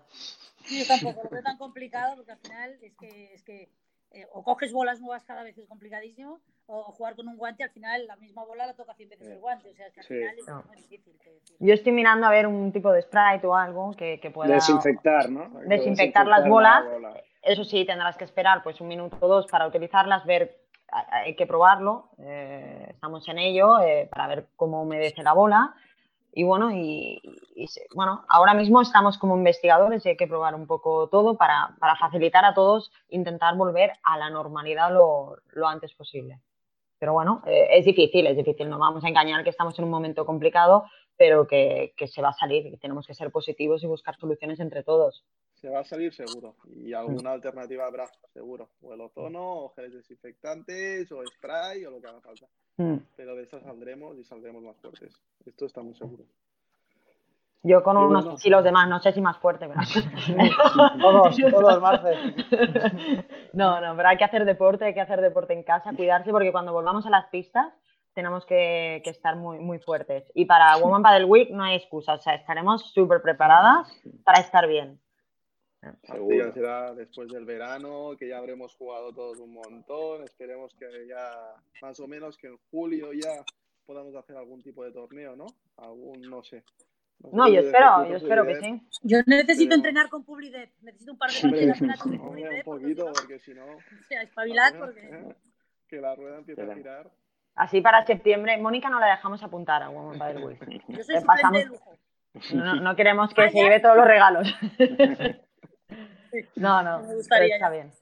Yo 0.70 0.86
tampoco 0.86 1.24
lo 1.24 1.30
veo 1.30 1.42
tan 1.42 1.58
complicado 1.58 2.16
porque 2.16 2.32
al 2.32 2.38
final 2.38 2.78
es 2.80 2.94
que, 2.96 3.34
es 3.34 3.42
que 3.42 3.70
eh, 4.10 4.26
o 4.32 4.42
coges 4.42 4.72
bolas 4.72 5.00
nuevas 5.00 5.24
cada 5.24 5.42
vez 5.42 5.58
es 5.58 5.66
complicadísimo 5.66 6.40
o 6.66 6.84
jugar 6.84 7.14
con 7.14 7.28
un 7.28 7.36
guante 7.36 7.62
al 7.62 7.70
final 7.70 8.06
la 8.06 8.16
misma 8.16 8.44
bola 8.44 8.66
la 8.66 8.74
toca 8.74 8.94
100 8.94 9.08
veces 9.10 9.28
el 9.28 9.38
guante. 9.38 9.70
O 9.70 9.74
sea, 9.74 9.86
es 9.88 9.92
que 9.92 10.00
al 10.00 10.06
final 10.06 10.38
es 10.38 10.66
muy 10.66 10.76
difícil. 10.76 11.14
Yo 11.58 11.74
estoy 11.74 11.92
mirando 11.92 12.26
a 12.26 12.30
ver 12.30 12.46
un 12.46 12.72
tipo 12.72 12.90
de 12.92 13.02
sprite 13.02 13.46
o 13.46 13.54
algo 13.54 13.92
que, 13.92 14.20
que 14.20 14.30
pueda... 14.30 14.54
Desinfectar, 14.54 15.30
¿no? 15.30 15.60
Desinfectar, 15.66 16.26
las 16.26 16.48
bolas. 16.48 16.84
Eso 17.42 17.64
sí, 17.64 17.84
tendrás 17.84 18.16
que 18.16 18.24
esperar 18.24 18.62
pues 18.62 18.80
un 18.80 18.88
minuto 18.88 19.18
o 19.20 19.28
dos 19.28 19.46
para 19.46 19.66
utilizarlas, 19.66 20.24
ver 20.24 20.64
hay 20.88 21.34
que 21.34 21.46
probarlo, 21.46 22.10
eh, 22.18 22.86
estamos 22.90 23.26
en 23.28 23.38
ello 23.38 23.80
eh, 23.80 24.08
para 24.10 24.28
ver 24.28 24.46
cómo 24.56 24.82
humedece 24.82 25.22
la 25.22 25.32
bola. 25.32 25.74
Y 26.36 26.42
bueno, 26.42 26.72
y, 26.72 27.22
bueno, 27.94 28.24
ahora 28.28 28.54
mismo 28.54 28.82
estamos 28.82 29.18
como 29.18 29.36
investigadores 29.36 30.04
y 30.04 30.08
hay 30.08 30.16
que 30.16 30.26
probar 30.26 30.56
un 30.56 30.66
poco 30.66 31.08
todo 31.08 31.36
para, 31.36 31.76
facilitar 32.00 32.44
a 32.44 32.54
todos 32.54 32.90
intentar 33.08 33.56
volver 33.56 33.92
a 34.02 34.18
la 34.18 34.30
normalidad 34.30 34.92
lo, 34.92 35.38
antes 35.64 35.94
posible. 35.94 36.40
Pero 36.98 37.12
bueno, 37.12 37.40
eh, 37.46 37.68
es 37.70 37.84
difícil, 37.84 38.26
es 38.26 38.36
difícil, 38.36 38.68
no 38.68 38.78
vamos 38.80 39.04
a 39.04 39.08
engañar 39.08 39.44
que 39.44 39.50
estamos 39.50 39.78
en 39.78 39.84
un 39.84 39.92
momento 39.92 40.26
complicado, 40.26 40.86
pero 41.16 41.46
que, 41.46 41.94
que 41.96 42.08
se 42.08 42.20
va 42.20 42.30
a 42.30 42.32
salir 42.32 42.66
y 42.66 42.76
tenemos 42.78 43.06
que 43.06 43.14
ser 43.14 43.30
positivos 43.30 43.84
y 43.84 43.86
buscar 43.86 44.16
soluciones 44.16 44.58
entre 44.58 44.82
todos 44.82 45.24
se 45.54 45.68
va 45.68 45.80
a 45.80 45.84
salir 45.84 46.12
seguro. 46.12 46.56
Y 46.74 46.92
alguna 46.92 47.32
alternativa 47.32 47.86
habrá, 47.86 48.06
seguro. 48.32 48.70
O 48.82 48.92
el 48.92 49.00
ozono, 49.00 49.64
o 49.64 49.68
geles 49.70 49.94
desinfectantes, 49.94 51.10
o 51.12 51.24
spray, 51.26 51.84
o 51.84 51.90
lo 51.90 52.00
que 52.00 52.08
haga 52.08 52.20
falta. 52.20 52.46
Mm. 52.76 52.96
Pero 53.16 53.34
de 53.34 53.42
esto 53.44 53.60
saldremos 53.60 54.18
y 54.18 54.24
saldremos 54.24 54.62
más 54.62 54.76
fuertes. 54.78 55.14
Esto 55.46 55.66
está 55.66 55.82
muy 55.82 55.94
seguro. 55.94 56.24
Yo 57.66 57.82
con 57.82 57.96
unos 57.96 58.42
kilos 58.42 58.62
de 58.62 58.72
más, 58.72 58.86
no 58.90 59.00
sé 59.00 59.12
si 59.12 59.22
más 59.22 59.38
fuerte, 59.38 59.66
pero... 59.66 59.80
todos, 61.00 61.36
todos, 61.36 61.80
Marce. 61.80 62.14
No, 63.54 63.80
no, 63.80 63.96
pero 63.96 64.08
hay 64.08 64.18
que 64.18 64.24
hacer 64.24 64.44
deporte, 64.44 64.84
hay 64.84 64.94
que 64.94 65.00
hacer 65.00 65.22
deporte 65.22 65.54
en 65.54 65.62
casa, 65.62 65.94
cuidarse, 65.96 66.30
porque 66.30 66.52
cuando 66.52 66.74
volvamos 66.74 67.06
a 67.06 67.10
las 67.10 67.26
pistas 67.28 67.72
tenemos 68.12 68.44
que, 68.44 69.00
que 69.02 69.10
estar 69.10 69.36
muy, 69.36 69.60
muy 69.60 69.78
fuertes. 69.78 70.30
Y 70.34 70.44
para 70.44 70.76
Woman 70.76 71.02
Paddle 71.02 71.24
Week 71.24 71.50
no 71.50 71.64
hay 71.64 71.76
excusa, 71.76 72.14
o 72.14 72.18
sea, 72.18 72.34
estaremos 72.34 72.92
súper 72.92 73.22
preparadas 73.22 73.88
para 74.24 74.40
estar 74.40 74.68
bien. 74.68 75.00
Seguro. 76.02 76.52
será 76.52 76.94
después 76.94 77.28
del 77.28 77.44
verano, 77.44 78.16
que 78.18 78.28
ya 78.28 78.38
habremos 78.38 78.74
jugado 78.74 79.12
todos 79.12 79.38
un 79.38 79.54
montón. 79.54 80.22
Esperemos 80.22 80.74
que 80.74 81.06
ya, 81.08 81.54
más 81.82 81.98
o 82.00 82.06
menos, 82.06 82.36
que 82.36 82.48
en 82.48 82.58
julio 82.70 83.12
ya 83.12 83.44
podamos 83.86 84.14
hacer 84.14 84.36
algún 84.36 84.62
tipo 84.62 84.84
de 84.84 84.92
torneo, 84.92 85.36
¿no? 85.36 85.46
Algún, 85.76 86.20
no 86.22 86.42
sé. 86.42 86.64
No, 87.32 87.48
yo 87.48 87.60
espero, 87.60 88.08
yo 88.08 88.16
espero 88.16 88.46
que 88.46 88.56
sí. 88.56 88.82
Yo 89.02 89.18
necesito 89.26 89.74
entrenar 89.74 90.08
con 90.08 90.24
Publidet. 90.24 90.72
Necesito 90.82 91.12
un 91.12 91.18
par 91.18 91.30
de 91.30 91.40
partidas 91.40 91.78
con 92.02 92.18
Publidet. 92.18 92.66
Un 92.66 92.80
poquito, 92.80 93.06
porque 93.12 93.38
si 93.38 93.54
no. 93.54 93.64
O 93.76 94.06
sea, 94.08 94.22
espabilad 94.22 94.74
porque. 94.78 95.34
Que 95.88 96.00
la 96.00 96.14
rueda 96.14 96.38
empiece 96.38 96.62
a 96.62 96.74
girar. 96.74 97.10
Así 97.54 97.80
para 97.80 98.04
septiembre, 98.04 98.58
Mónica 98.58 98.90
no 98.90 98.98
la 98.98 99.06
dejamos 99.06 99.42
apuntar 99.42 99.82
a 99.82 99.88
Woman 99.88 100.44
Week. 100.44 100.84
Yo 100.88 101.04
soy 101.04 101.22
pasamos... 101.24 101.58
de 101.58 101.66
lujo. 101.66 101.96
No, 102.52 102.74
no, 102.76 102.96
queremos 102.96 103.32
que 103.32 103.48
se 103.50 103.58
lleve 103.58 103.78
todos 103.78 103.96
los 103.96 104.06
regalos. 104.06 104.52
No, 106.56 106.82
no, 106.82 107.12
está 107.20 107.70
bien. 107.70 107.92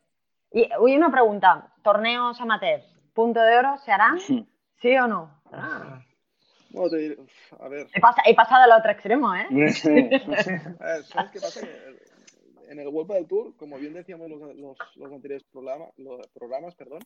Y 0.52 0.68
hoy 0.78 0.96
una 0.96 1.10
pregunta, 1.10 1.72
torneos 1.82 2.40
amateurs, 2.40 2.84
punto 3.14 3.40
de 3.40 3.56
oro, 3.56 3.78
¿se 3.78 3.92
harán? 3.92 4.18
¿Sí 4.80 4.96
o 4.96 5.06
no? 5.06 5.42
Ah. 5.52 6.02
a 7.60 7.68
ver. 7.68 7.86
He, 7.94 8.34
pasado 8.34 8.62
al 8.64 8.72
otro 8.72 8.90
extremo, 8.90 9.34
¿eh? 9.34 9.46
¿Sabes 9.72 11.30
qué 11.32 11.40
pasa? 11.40 11.60
En 12.68 12.78
el 12.80 12.88
World 12.88 13.12
del 13.12 13.26
Tour, 13.26 13.56
como 13.56 13.78
bien 13.78 13.92
decíamos 13.92 14.30
los, 14.30 14.40
los, 14.96 15.12
anteriores 15.12 15.46
los 15.52 16.26
programas, 16.28 16.74
perdón, 16.74 17.00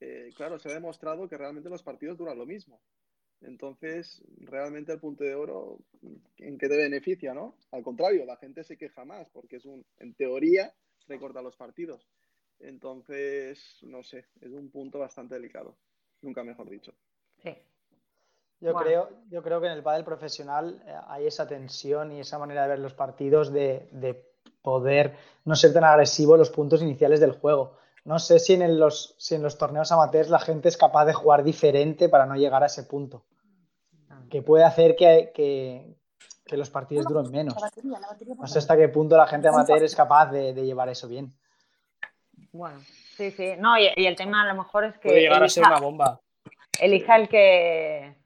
eh, 0.00 0.30
claro, 0.34 0.58
se 0.58 0.70
ha 0.70 0.74
demostrado 0.74 1.28
que 1.28 1.36
realmente 1.36 1.68
los 1.68 1.82
partidos 1.82 2.16
duran 2.16 2.38
lo 2.38 2.46
mismo. 2.46 2.80
Entonces, 3.40 4.22
realmente 4.38 4.92
el 4.92 5.00
punto 5.00 5.24
de 5.24 5.34
oro, 5.34 5.78
¿en 6.38 6.58
qué 6.58 6.68
te 6.68 6.76
beneficia, 6.76 7.34
no? 7.34 7.56
Al 7.72 7.82
contrario, 7.82 8.24
la 8.24 8.36
gente 8.36 8.64
se 8.64 8.76
queja 8.76 9.04
más 9.04 9.28
porque 9.30 9.56
es 9.56 9.66
un, 9.66 9.84
en 9.98 10.14
teoría, 10.14 10.72
recorta 11.06 11.42
los 11.42 11.56
partidos. 11.56 12.08
Entonces, 12.60 13.78
no 13.82 14.02
sé, 14.02 14.26
es 14.40 14.50
un 14.50 14.70
punto 14.70 14.98
bastante 14.98 15.34
delicado. 15.34 15.76
Nunca 16.22 16.42
mejor 16.42 16.70
dicho. 16.70 16.94
Sí. 17.42 17.54
Yo, 18.60 18.74
creo, 18.74 19.10
yo 19.28 19.42
creo 19.42 19.60
que 19.60 19.66
en 19.66 19.72
el 19.74 19.82
pádel 19.82 20.04
profesional 20.04 20.82
eh, 20.86 20.94
hay 21.08 21.26
esa 21.26 21.46
tensión 21.46 22.12
y 22.12 22.20
esa 22.20 22.38
manera 22.38 22.62
de 22.62 22.68
ver 22.68 22.78
los 22.78 22.94
partidos 22.94 23.52
de, 23.52 23.88
de 23.92 24.32
poder 24.62 25.16
no 25.44 25.54
ser 25.54 25.74
tan 25.74 25.84
agresivo 25.84 26.34
en 26.34 26.38
los 26.38 26.50
puntos 26.50 26.80
iniciales 26.80 27.20
del 27.20 27.32
juego. 27.32 27.76
No 28.04 28.18
sé 28.18 28.38
si 28.38 28.52
en, 28.52 28.78
los, 28.78 29.14
si 29.18 29.34
en 29.34 29.42
los 29.42 29.56
torneos 29.56 29.90
amateurs 29.90 30.28
la 30.28 30.38
gente 30.38 30.68
es 30.68 30.76
capaz 30.76 31.06
de 31.06 31.14
jugar 31.14 31.42
diferente 31.42 32.08
para 32.08 32.26
no 32.26 32.36
llegar 32.36 32.62
a 32.62 32.66
ese 32.66 32.84
punto 32.84 33.24
que 34.34 34.42
puede 34.42 34.64
hacer 34.64 34.96
que, 34.96 35.30
que, 35.34 36.56
los 36.56 36.70
partidos 36.70 37.06
duren 37.06 37.30
menos. 37.30 37.54
no 38.36 38.46
sé 38.46 38.58
hasta 38.58 38.76
qué 38.76 38.88
punto 38.88 39.16
la 39.16 39.26
gente 39.26 39.48
amateur 39.48 39.82
es 39.82 39.94
capaz 39.94 40.30
de, 40.30 40.52
llevar 40.54 40.88
eso 40.88 41.08
bien. 41.08 41.32
Bueno, 42.52 42.80
sí, 43.16 43.30
sí. 43.30 43.52
No, 43.58 43.78
y, 43.78 43.86
el 43.96 44.16
tema 44.16 44.42
a 44.42 44.52
lo 44.52 44.62
mejor 44.62 44.84
es 44.84 44.98
que. 44.98 45.08
Puede 45.08 45.20
llegar 45.20 45.42
a 45.42 45.48
ser 45.48 45.64
una 45.64 45.80
bomba. 45.80 46.20
Elija 46.80 47.16
el 47.16 47.28
que. 47.28 48.16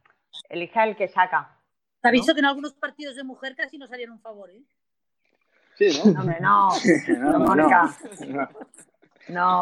Elija 0.49 0.85
el 0.85 0.97
que 0.97 1.09
saca. 1.09 1.59
Te 2.01 2.09
aviso 2.09 2.33
que 2.33 2.41
en 2.41 2.47
algunos 2.47 2.73
partidos 2.75 3.17
de 3.17 3.25
mujer 3.25 3.55
casi 3.55 3.77
no 3.77 3.87
salieron 3.87 4.15
un 4.15 4.21
favor, 4.21 4.51
¿eh? 4.51 4.63
Sí, 5.77 6.01
¿no? 6.05 6.21
Hombre, 6.21 6.41
no. 6.41 6.69
no, 7.19 7.55
no. 7.55 7.67
No, 8.27 8.49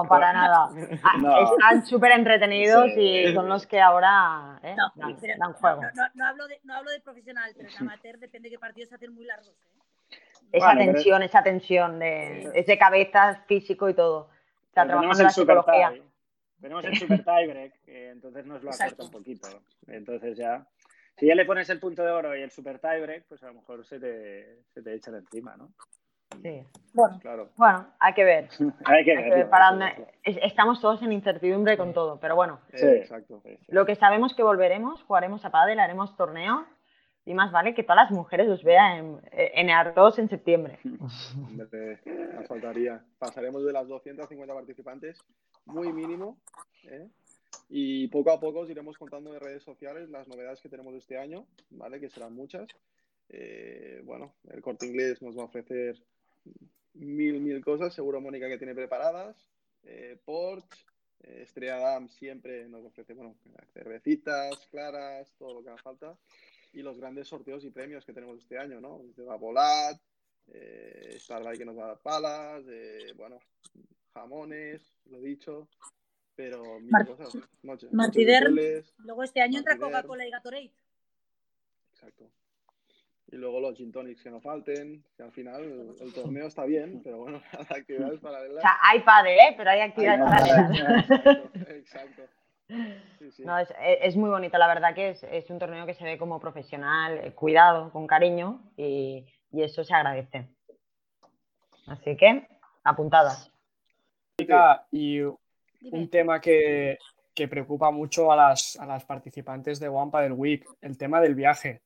para 0.09 0.33
nada. 0.33 0.71
Ah, 1.03 1.49
están 1.53 1.87
súper 1.87 2.13
entretenidos 2.13 2.91
y 2.97 3.33
son 3.35 3.49
los 3.49 3.67
que 3.67 3.81
ahora 3.81 4.59
¿eh? 4.63 4.77
dan, 5.39 5.53
juego. 5.55 5.83
No, 6.15 6.27
hablo 6.27 6.47
de, 6.47 6.61
no 6.65 6.75
hablo 6.75 6.91
de 6.91 7.01
profesional, 7.01 7.53
pero 7.57 7.69
en 7.69 7.77
amateur 7.79 8.19
depende 8.19 8.49
de 8.49 8.55
qué 8.55 8.59
partidos 8.59 8.89
se 8.89 8.95
hacen 8.95 9.15
muy 9.15 9.25
largos. 9.25 9.49
¿eh? 9.49 10.19
Esa 10.53 10.77
tensión, 10.77 11.23
esa 11.23 11.43
tensión 11.43 11.99
de, 11.99 12.51
es 12.55 12.67
de 12.67 12.79
cabezas, 12.79 13.39
físico 13.47 13.89
y 13.89 13.95
todo. 13.95 14.31
Está 14.69 14.87
trabajando 14.87 15.23
la 15.23 15.31
psicología. 15.31 15.95
Tenemos 16.61 16.85
el 16.85 16.97
super 16.97 17.23
tiebreak, 17.23 17.75
entonces 17.87 18.47
nos 18.47 18.63
lo 18.63 18.71
acorta 18.71 19.05
un 19.05 19.11
poquito. 19.11 19.49
Entonces 19.89 20.37
ya, 20.37 20.67
si 21.19 21.27
ya 21.27 21.35
le 21.35 21.45
pones 21.45 21.69
el 21.71 21.79
punto 21.79 22.03
de 22.03 22.11
oro 22.11 22.37
y 22.37 22.43
el 22.43 22.51
super 22.51 22.79
tiebreak, 22.79 23.25
pues 23.29 23.43
a 23.43 23.49
lo 23.49 23.55
mejor 23.55 23.85
se 23.85 24.01
te, 24.01 24.63
se 24.73 24.83
te 24.83 24.95
echan 24.95 25.17
encima, 25.17 25.57
¿no? 25.57 25.73
Sí. 26.43 26.65
Bueno, 26.93 27.21
bueno, 27.57 27.87
hay 28.01 28.15
que 28.15 28.25
ver. 28.25 28.49
hay 28.85 29.05
que, 29.05 29.15
ver, 29.15 29.49
Estamos 30.25 30.81
todos 30.81 31.03
en 31.03 31.13
incertidumbre 31.13 31.77
con 31.77 31.93
todo, 31.93 32.19
pero 32.21 32.37
bueno. 32.37 32.61
Sí, 32.75 32.87
exacto. 32.87 33.43
Lo 33.69 33.87
que 33.87 33.97
sabemos 33.97 34.35
que 34.35 34.43
volveremos, 34.43 35.03
jugaremos 35.05 35.45
a 35.45 35.51
pádel, 35.51 35.81
haremos 35.81 36.17
torneo 36.17 36.67
y 37.25 37.35
más 37.35 37.51
vale 37.51 37.75
que 37.75 37.83
todas 37.83 38.05
las 38.05 38.11
mujeres 38.13 38.49
os 38.49 38.63
vean 38.63 39.21
en, 39.33 39.69
en 39.71 39.95
2 39.95 40.19
en 40.19 40.29
septiembre. 40.29 40.79
Nos 40.85 42.47
faltaría. 42.47 43.05
Pasaremos 43.19 43.65
de 43.65 43.73
las 43.73 43.89
250 43.89 44.55
participantes, 44.55 45.19
muy 45.65 45.93
mínimo, 45.93 46.39
¿eh? 46.85 47.09
y 47.69 48.07
poco 48.09 48.31
a 48.31 48.39
poco 48.39 48.61
os 48.61 48.71
iremos 48.71 48.97
contando 48.97 49.35
en 49.35 49.41
redes 49.41 49.65
sociales 49.65 50.09
las 50.09 50.29
novedades 50.29 50.61
que 50.61 50.69
tenemos 50.69 50.95
este 50.95 51.19
año, 51.19 51.47
¿vale? 51.71 51.99
Que 52.01 52.09
serán 52.09 52.33
muchas. 52.35 52.69
Eh, 53.29 54.03
bueno, 54.05 54.35
el 54.51 54.63
corte 54.63 54.87
inglés 54.87 55.21
nos 55.21 55.37
va 55.37 55.43
a 55.43 55.47
ofrecer 55.47 55.97
mil, 56.95 57.41
mil 57.41 57.65
cosas, 57.65 57.95
seguro 57.95 58.21
Mónica 58.21 58.49
que 58.49 58.59
tiene 58.59 58.75
preparadas. 58.75 59.37
Eh, 59.85 60.19
Porsche, 60.25 60.85
Eh, 61.21 61.43
Estrella 61.43 61.79
Damm 61.79 62.09
siempre 62.09 62.69
nos 62.69 62.85
ofrece, 62.85 63.15
bueno, 63.15 63.35
cervecitas, 63.73 64.67
claras, 64.71 65.33
todo 65.39 65.55
lo 65.55 65.63
que 65.63 65.71
haga 65.71 65.83
falta. 65.83 66.17
Y 66.73 66.83
los 66.83 66.99
grandes 66.99 67.29
sorteos 67.29 67.65
y 67.65 67.71
premios 67.71 68.05
que 68.05 68.13
tenemos 68.13 68.39
este 68.39 68.59
año, 68.59 68.81
¿no? 68.81 69.01
Desde 69.03 69.23
Vapolat, 69.23 69.99
eh, 70.49 71.17
Starlight 71.19 71.59
que 71.59 71.65
nos 71.65 71.77
va 71.77 71.85
a 71.85 71.89
dar 71.89 71.99
palas, 72.01 72.65
eh, 72.69 73.13
bueno, 73.17 73.39
jamones, 74.13 74.83
lo 75.07 75.19
he 75.19 75.23
dicho, 75.23 75.69
pero 76.35 76.79
mil 76.81 77.07
cosas. 77.07 77.35
Martider, 77.93 78.51
noches 78.51 78.95
Luego 78.99 79.23
este 79.23 79.41
año 79.41 79.59
entra. 79.59 79.79
Coca-Cola 79.79 80.27
y 80.27 80.31
Gatorade. 80.31 80.73
Exacto. 81.93 82.31
Y 83.29 83.37
luego 83.37 83.61
los 83.61 83.77
gin 83.77 83.91
tonics 83.91 84.23
que 84.23 84.31
no 84.31 84.41
falten, 84.41 85.05
que 85.17 85.23
al 85.25 85.33
final 85.33 85.63
el, 85.63 85.97
el 86.01 86.15
torneo 86.15 86.47
está 86.47 86.65
bien, 86.65 87.01
pero 87.05 87.19
bueno, 87.19 87.43
las 87.59 87.71
actividades 87.71 88.19
O 88.19 88.23
paralelas. 88.23 88.63
sea, 88.63 88.77
hay 88.83 89.01
padre, 89.01 89.35
¿eh? 89.37 89.55
pero 89.57 89.71
hay 89.71 89.81
actividades 89.81 90.21
Hay 90.21 90.27
paralelas. 90.27 91.11
Exacto, 91.11 92.23
exacto. 92.23 92.23
Sí, 93.19 93.31
sí. 93.31 93.45
No, 93.45 93.57
es, 93.59 93.73
es 93.81 94.17
muy 94.17 94.29
bonito, 94.29 94.59
la 94.59 94.67
verdad 94.67 94.93
que 94.95 95.11
es, 95.11 95.23
es 95.25 95.49
un 95.51 95.59
torneo 95.59 95.87
que 95.87 95.95
se 95.95 96.03
ve 96.05 96.19
como 96.19 96.41
profesional, 96.41 97.19
eh, 97.23 97.33
cuidado, 97.33 97.93
con 97.93 98.09
cariño 98.09 98.61
y, 98.77 99.25
y 99.53 99.63
eso 99.63 99.85
se 99.85 99.95
agradece. 99.95 100.49
Así 101.87 102.17
que, 102.17 102.49
apuntadas. 102.83 103.53
Y 104.91 105.21
un 105.21 106.11
tema 106.11 106.41
que, 106.41 106.99
que 107.35 107.47
preocupa 107.47 107.93
mucho 107.93 108.33
a 108.33 108.37
las, 108.37 108.77
a 108.77 108.87
las 108.87 109.05
participantes 109.05 109.79
de 109.79 109.89
Wampa 109.89 110.23
del 110.23 110.33
Week, 110.33 110.67
el 110.81 110.99
tema 110.99 111.21
del 111.21 111.37
viaje. 111.37 111.83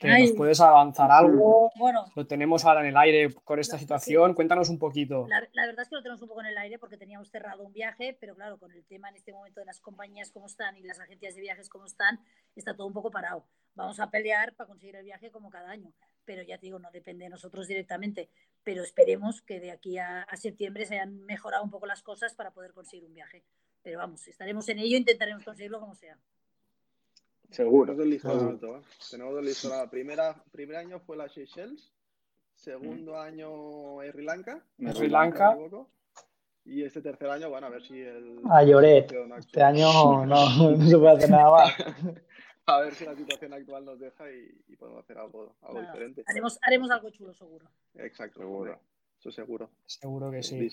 Que 0.00 0.08
Ay. 0.08 0.28
¿Nos 0.28 0.36
puedes 0.36 0.60
avanzar 0.62 1.10
algo? 1.10 1.70
Bueno, 1.76 2.06
Lo 2.16 2.26
tenemos 2.26 2.64
ahora 2.64 2.80
en 2.80 2.86
el 2.86 2.96
aire 2.96 3.34
con 3.44 3.60
esta 3.60 3.78
situación. 3.78 4.32
Cuéntanos 4.32 4.70
un 4.70 4.78
poquito. 4.78 5.26
La, 5.28 5.46
la 5.52 5.66
verdad 5.66 5.82
es 5.82 5.90
que 5.90 5.94
lo 5.94 6.02
tenemos 6.02 6.22
un 6.22 6.28
poco 6.28 6.40
en 6.40 6.46
el 6.46 6.56
aire 6.56 6.78
porque 6.78 6.96
teníamos 6.96 7.30
cerrado 7.30 7.62
un 7.62 7.74
viaje, 7.74 8.16
pero 8.18 8.34
claro, 8.34 8.58
con 8.58 8.72
el 8.72 8.82
tema 8.86 9.10
en 9.10 9.16
este 9.16 9.30
momento 9.34 9.60
de 9.60 9.66
las 9.66 9.78
compañías 9.78 10.30
como 10.30 10.46
están 10.46 10.78
y 10.78 10.82
las 10.84 10.98
agencias 11.00 11.34
de 11.34 11.42
viajes 11.42 11.68
como 11.68 11.84
están, 11.84 12.18
está 12.56 12.74
todo 12.74 12.86
un 12.86 12.94
poco 12.94 13.10
parado. 13.10 13.44
Vamos 13.74 14.00
a 14.00 14.10
pelear 14.10 14.54
para 14.54 14.68
conseguir 14.68 14.96
el 14.96 15.04
viaje 15.04 15.30
como 15.30 15.50
cada 15.50 15.68
año, 15.68 15.92
pero 16.24 16.42
ya 16.42 16.56
te 16.56 16.64
digo, 16.64 16.78
no 16.78 16.90
depende 16.90 17.24
de 17.24 17.30
nosotros 17.30 17.68
directamente, 17.68 18.30
pero 18.64 18.82
esperemos 18.82 19.42
que 19.42 19.60
de 19.60 19.70
aquí 19.70 19.98
a, 19.98 20.22
a 20.22 20.36
septiembre 20.38 20.86
se 20.86 20.94
hayan 20.94 21.26
mejorado 21.26 21.62
un 21.62 21.70
poco 21.70 21.84
las 21.84 22.02
cosas 22.02 22.34
para 22.34 22.52
poder 22.52 22.72
conseguir 22.72 23.04
un 23.04 23.12
viaje. 23.12 23.44
Pero 23.82 23.98
vamos, 23.98 24.26
estaremos 24.28 24.66
en 24.70 24.78
ello, 24.78 24.96
intentaremos 24.96 25.44
conseguirlo 25.44 25.78
como 25.78 25.94
sea. 25.94 26.18
Seguro. 27.50 27.86
Tenemos 27.86 28.04
el 28.04 28.10
listón 28.10 28.30
Seguro. 28.32 28.50
alto, 28.50 28.76
¿eh? 28.78 28.82
Tenemos 29.10 29.38
el 29.38 29.44
listón 29.44 29.72
alto. 29.72 29.90
Primera, 29.90 30.44
primer 30.52 30.76
año 30.76 31.00
fue 31.00 31.16
la 31.16 31.28
Seychelles, 31.28 31.92
segundo 32.54 33.18
año 33.18 33.98
Sri 34.12 34.24
Lanka, 34.24 34.64
Sri 34.92 35.08
Lanka. 35.08 35.56
y 36.64 36.84
este 36.84 37.00
tercer 37.02 37.28
año, 37.30 37.48
bueno, 37.50 37.66
a 37.66 37.70
ver 37.70 37.82
si 37.82 38.00
el... 38.00 38.40
A 38.50 38.62
Lloret. 38.62 39.10
la 39.10 39.40
situación 39.40 39.40
Este 39.40 39.62
año 39.62 40.26
no, 40.26 40.76
no 40.76 40.86
se 40.86 40.98
puede 40.98 41.16
hacer 41.16 41.30
nada 41.30 41.50
más. 41.50 41.74
A 42.66 42.82
ver 42.82 42.94
si 42.94 43.04
la 43.04 43.16
situación 43.16 43.52
actual 43.52 43.84
nos 43.84 43.98
deja 43.98 44.30
y, 44.30 44.62
y 44.68 44.76
podemos 44.76 45.02
hacer 45.02 45.18
algo, 45.18 45.56
algo 45.62 45.80
diferente. 45.80 46.22
haremos, 46.26 46.56
haremos 46.62 46.90
algo 46.92 47.10
chulo, 47.10 47.34
seguro. 47.34 47.68
Exacto, 47.94 48.38
seguro. 48.38 48.78
Eso 49.18 49.32
seguro. 49.32 49.70
Seguro 49.86 50.30
que 50.30 50.42
sí. 50.44 50.68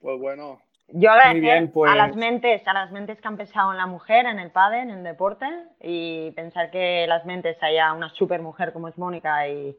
Pues 0.00 0.18
bueno, 0.18 0.62
Yo 0.92 1.10
agradecer 1.10 1.40
bien, 1.42 1.70
pues- 1.72 1.90
a 1.90 1.94
las 1.96 2.16
mentes, 2.16 2.66
a 2.66 2.72
las 2.72 2.90
mentes 2.90 3.20
que 3.20 3.28
han 3.28 3.36
pensado 3.36 3.70
en 3.72 3.78
la 3.78 3.86
mujer, 3.86 4.26
en 4.26 4.38
el 4.38 4.50
pádel, 4.50 4.80
en 4.80 4.98
el 4.98 5.04
deporte, 5.04 5.46
y 5.80 6.30
pensar 6.32 6.70
que 6.70 7.06
las 7.06 7.24
mentes 7.26 7.56
haya 7.62 7.92
una 7.92 8.08
super 8.10 8.42
mujer 8.42 8.72
como 8.72 8.88
es 8.88 8.98
Mónica 8.98 9.48
y, 9.48 9.76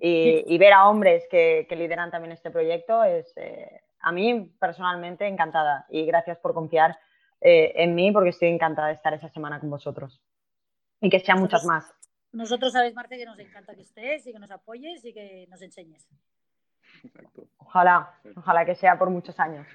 y- 0.00 0.44
y 0.46 0.58
ver 0.58 0.72
a 0.72 0.88
hombres 0.88 1.24
que, 1.30 1.66
que 1.68 1.76
lideran 1.76 2.10
también 2.10 2.32
este 2.32 2.50
proyecto 2.50 3.04
es 3.04 3.32
eh, 3.36 3.80
a 4.00 4.12
mí 4.12 4.50
personalmente 4.58 5.26
encantada 5.26 5.86
y 5.88 6.06
gracias 6.06 6.38
por 6.38 6.54
confiar 6.54 6.96
eh, 7.40 7.72
en 7.76 7.94
mí 7.94 8.10
porque 8.12 8.30
estoy 8.30 8.48
encantada 8.48 8.88
de 8.88 8.94
estar 8.94 9.12
esa 9.14 9.28
semana 9.30 9.60
con 9.60 9.68
vosotros 9.70 10.20
y 11.00 11.10
que 11.10 11.20
sean 11.20 11.40
muchas 11.40 11.64
más. 11.66 11.92
Nosotros 12.32 12.72
sabes, 12.72 12.94
Marte, 12.94 13.16
que 13.18 13.26
nos 13.26 13.38
encanta 13.38 13.74
que 13.74 13.82
estés 13.82 14.26
y 14.26 14.32
que 14.32 14.38
nos 14.38 14.50
apoyes 14.50 15.04
y 15.04 15.12
que 15.12 15.46
nos 15.50 15.60
enseñes. 15.62 16.08
Exacto. 17.04 17.46
Ojalá, 17.58 18.14
ojalá 18.36 18.64
que 18.64 18.74
sea 18.74 18.98
por 18.98 19.10
muchos 19.10 19.38
años. 19.40 19.66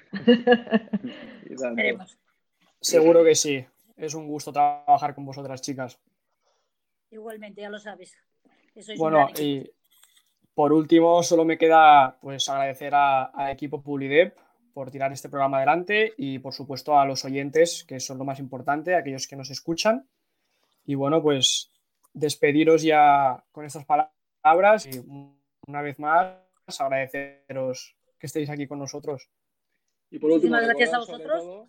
Seguro 2.80 3.24
que 3.24 3.34
sí. 3.34 3.64
Es 3.96 4.14
un 4.14 4.26
gusto 4.26 4.52
trabajar 4.52 5.14
con 5.14 5.26
vosotras, 5.26 5.60
chicas. 5.60 6.00
Igualmente, 7.10 7.60
ya 7.60 7.68
lo 7.68 7.78
sabes. 7.78 8.16
sois 8.74 8.88
un 8.88 8.96
Bueno, 8.98 9.28
y 9.38 9.70
por 10.54 10.72
último, 10.72 11.22
solo 11.22 11.44
me 11.44 11.58
queda 11.58 12.16
pues 12.20 12.48
agradecer 12.48 12.94
a- 12.94 13.24
al 13.24 13.50
equipo 13.50 13.82
Publidep 13.82 14.38
por 14.72 14.90
tirar 14.90 15.12
este 15.12 15.28
programa 15.28 15.58
adelante 15.58 16.14
y 16.16 16.38
por 16.38 16.54
supuesto 16.54 16.98
a 16.98 17.04
los 17.04 17.24
oyentes, 17.24 17.84
que 17.84 18.00
son 18.00 18.16
lo 18.18 18.24
más 18.24 18.38
importante, 18.38 18.94
aquellos 18.94 19.26
que 19.26 19.36
nos 19.36 19.50
escuchan. 19.50 20.08
Y 20.86 20.94
bueno, 20.94 21.20
pues 21.22 21.70
despediros 22.14 22.82
ya 22.82 23.44
con 23.52 23.64
estas 23.66 23.84
palabras 23.84 24.86
y 24.86 24.98
una 25.66 25.82
vez 25.82 25.98
más 25.98 26.36
agradeceros 26.78 27.96
que 28.18 28.26
estéis 28.26 28.50
aquí 28.50 28.66
con 28.66 28.78
nosotros. 28.78 29.30
Y 30.10 30.18
por 30.18 30.30
último, 30.30 30.56
Muchísimas 30.56 30.66
gracias 30.66 30.92
a 30.94 30.98
vosotros. 30.98 31.40
todo- 31.42 31.68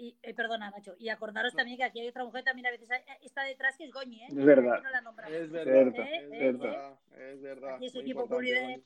Y, 0.00 0.16
eh, 0.22 0.32
perdona, 0.34 0.70
Nacho. 0.70 0.94
Y 0.98 1.08
acordaros 1.08 1.54
también 1.54 1.76
que 1.78 1.82
aquí 1.84 1.98
hay 2.00 2.08
otra 2.08 2.24
mujer 2.24 2.44
también 2.44 2.66
a 2.66 2.70
veces 2.70 2.88
eh, 2.90 3.02
está 3.22 3.42
detrás 3.42 3.76
que 3.76 3.84
es 3.84 3.90
Goñi, 3.90 4.22
¿eh? 4.22 4.26
Es 4.28 4.34
verdad. 4.36 4.80
No. 5.02 5.10
Es 5.28 5.50
verdad, 5.50 5.98
Eh, 5.98 6.16
es 6.16 6.22
eh, 6.22 6.38
verdad, 6.52 6.98
es 7.18 7.42
verdad. 7.42 7.74
Aquí 7.74 7.86
es 7.86 7.94
muy 7.94 8.02
equipo. 8.02 8.26
Goñi. 8.28 8.84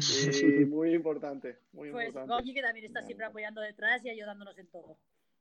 Sí, 0.00 0.64
muy 0.66 0.92
importante, 0.92 1.58
muy 1.72 1.90
Pues 1.90 2.08
importante. 2.08 2.34
Goñi 2.34 2.52
que 2.54 2.60
también 2.60 2.84
está 2.84 3.00
siempre 3.02 3.24
apoyando 3.26 3.60
detrás 3.62 4.04
y 4.04 4.10
ayudándonos 4.10 4.58
en 4.58 4.66
todo. 4.66 4.98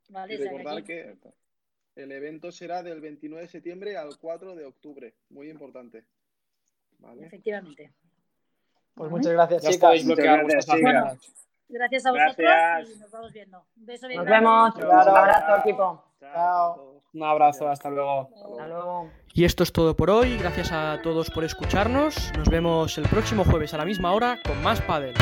Vale, 0.10 0.34
Y 0.36 0.38
recordar 0.38 0.78
aquí- 0.78 0.88
que 0.88 1.18
el 1.96 2.12
evento 2.14 2.52
será 2.54 2.82
del 2.82 3.02
29 3.02 3.44
de 3.44 3.50
septiembre 3.50 3.98
al 3.98 4.18
4 4.18 4.56
de 4.56 4.64
octubre. 4.66 5.14
Muy 5.30 5.50
importante. 5.50 6.06
¿Vale? 7.00 7.26
Efectivamente. 7.26 7.92
Pues 8.95 9.10
muchas 9.12 9.32
gracias, 9.34 9.63
Ya 9.63 9.69
chicas. 9.71 10.06
gracias, 10.06 10.65
chicas. 10.65 11.17
Gracias 11.69 12.06
a 12.06 12.12
vosotros 12.12 12.36
Gracias. 12.38 12.95
y 12.97 12.99
nos 12.99 13.12
vamos 13.12 13.32
viendo. 13.32 13.65
Un 13.77 13.86
beso 13.86 14.08
bien 14.08 14.17
Nos 14.17 14.25
grande. 14.27 14.45
vemos, 14.49 14.75
un 14.75 14.82
Claro. 14.82 15.15
abrazo 15.15 15.58
equipo. 15.58 16.04
Chao. 16.19 17.01
Un 17.13 17.23
abrazo, 17.23 17.69
hasta 17.69 17.89
luego. 17.89 18.30
Hasta 18.36 18.67
luego. 18.67 19.10
Y 19.34 19.45
esto 19.45 19.63
es 19.63 19.71
todo 19.71 19.95
por 19.95 20.10
hoy, 20.10 20.38
gracias 20.38 20.71
a 20.73 20.99
todos 21.01 21.30
por 21.32 21.43
escucharnos, 21.45 22.32
nos 22.38 22.49
vemos 22.49 22.97
el 22.97 23.08
próximo 23.08 23.43
jueves 23.45 23.73
a 23.73 23.77
la 23.77 23.86
misma 23.86 24.12
hora 24.13 24.38
con 24.45 24.62
más 24.62 24.82
Padel. 24.82 25.13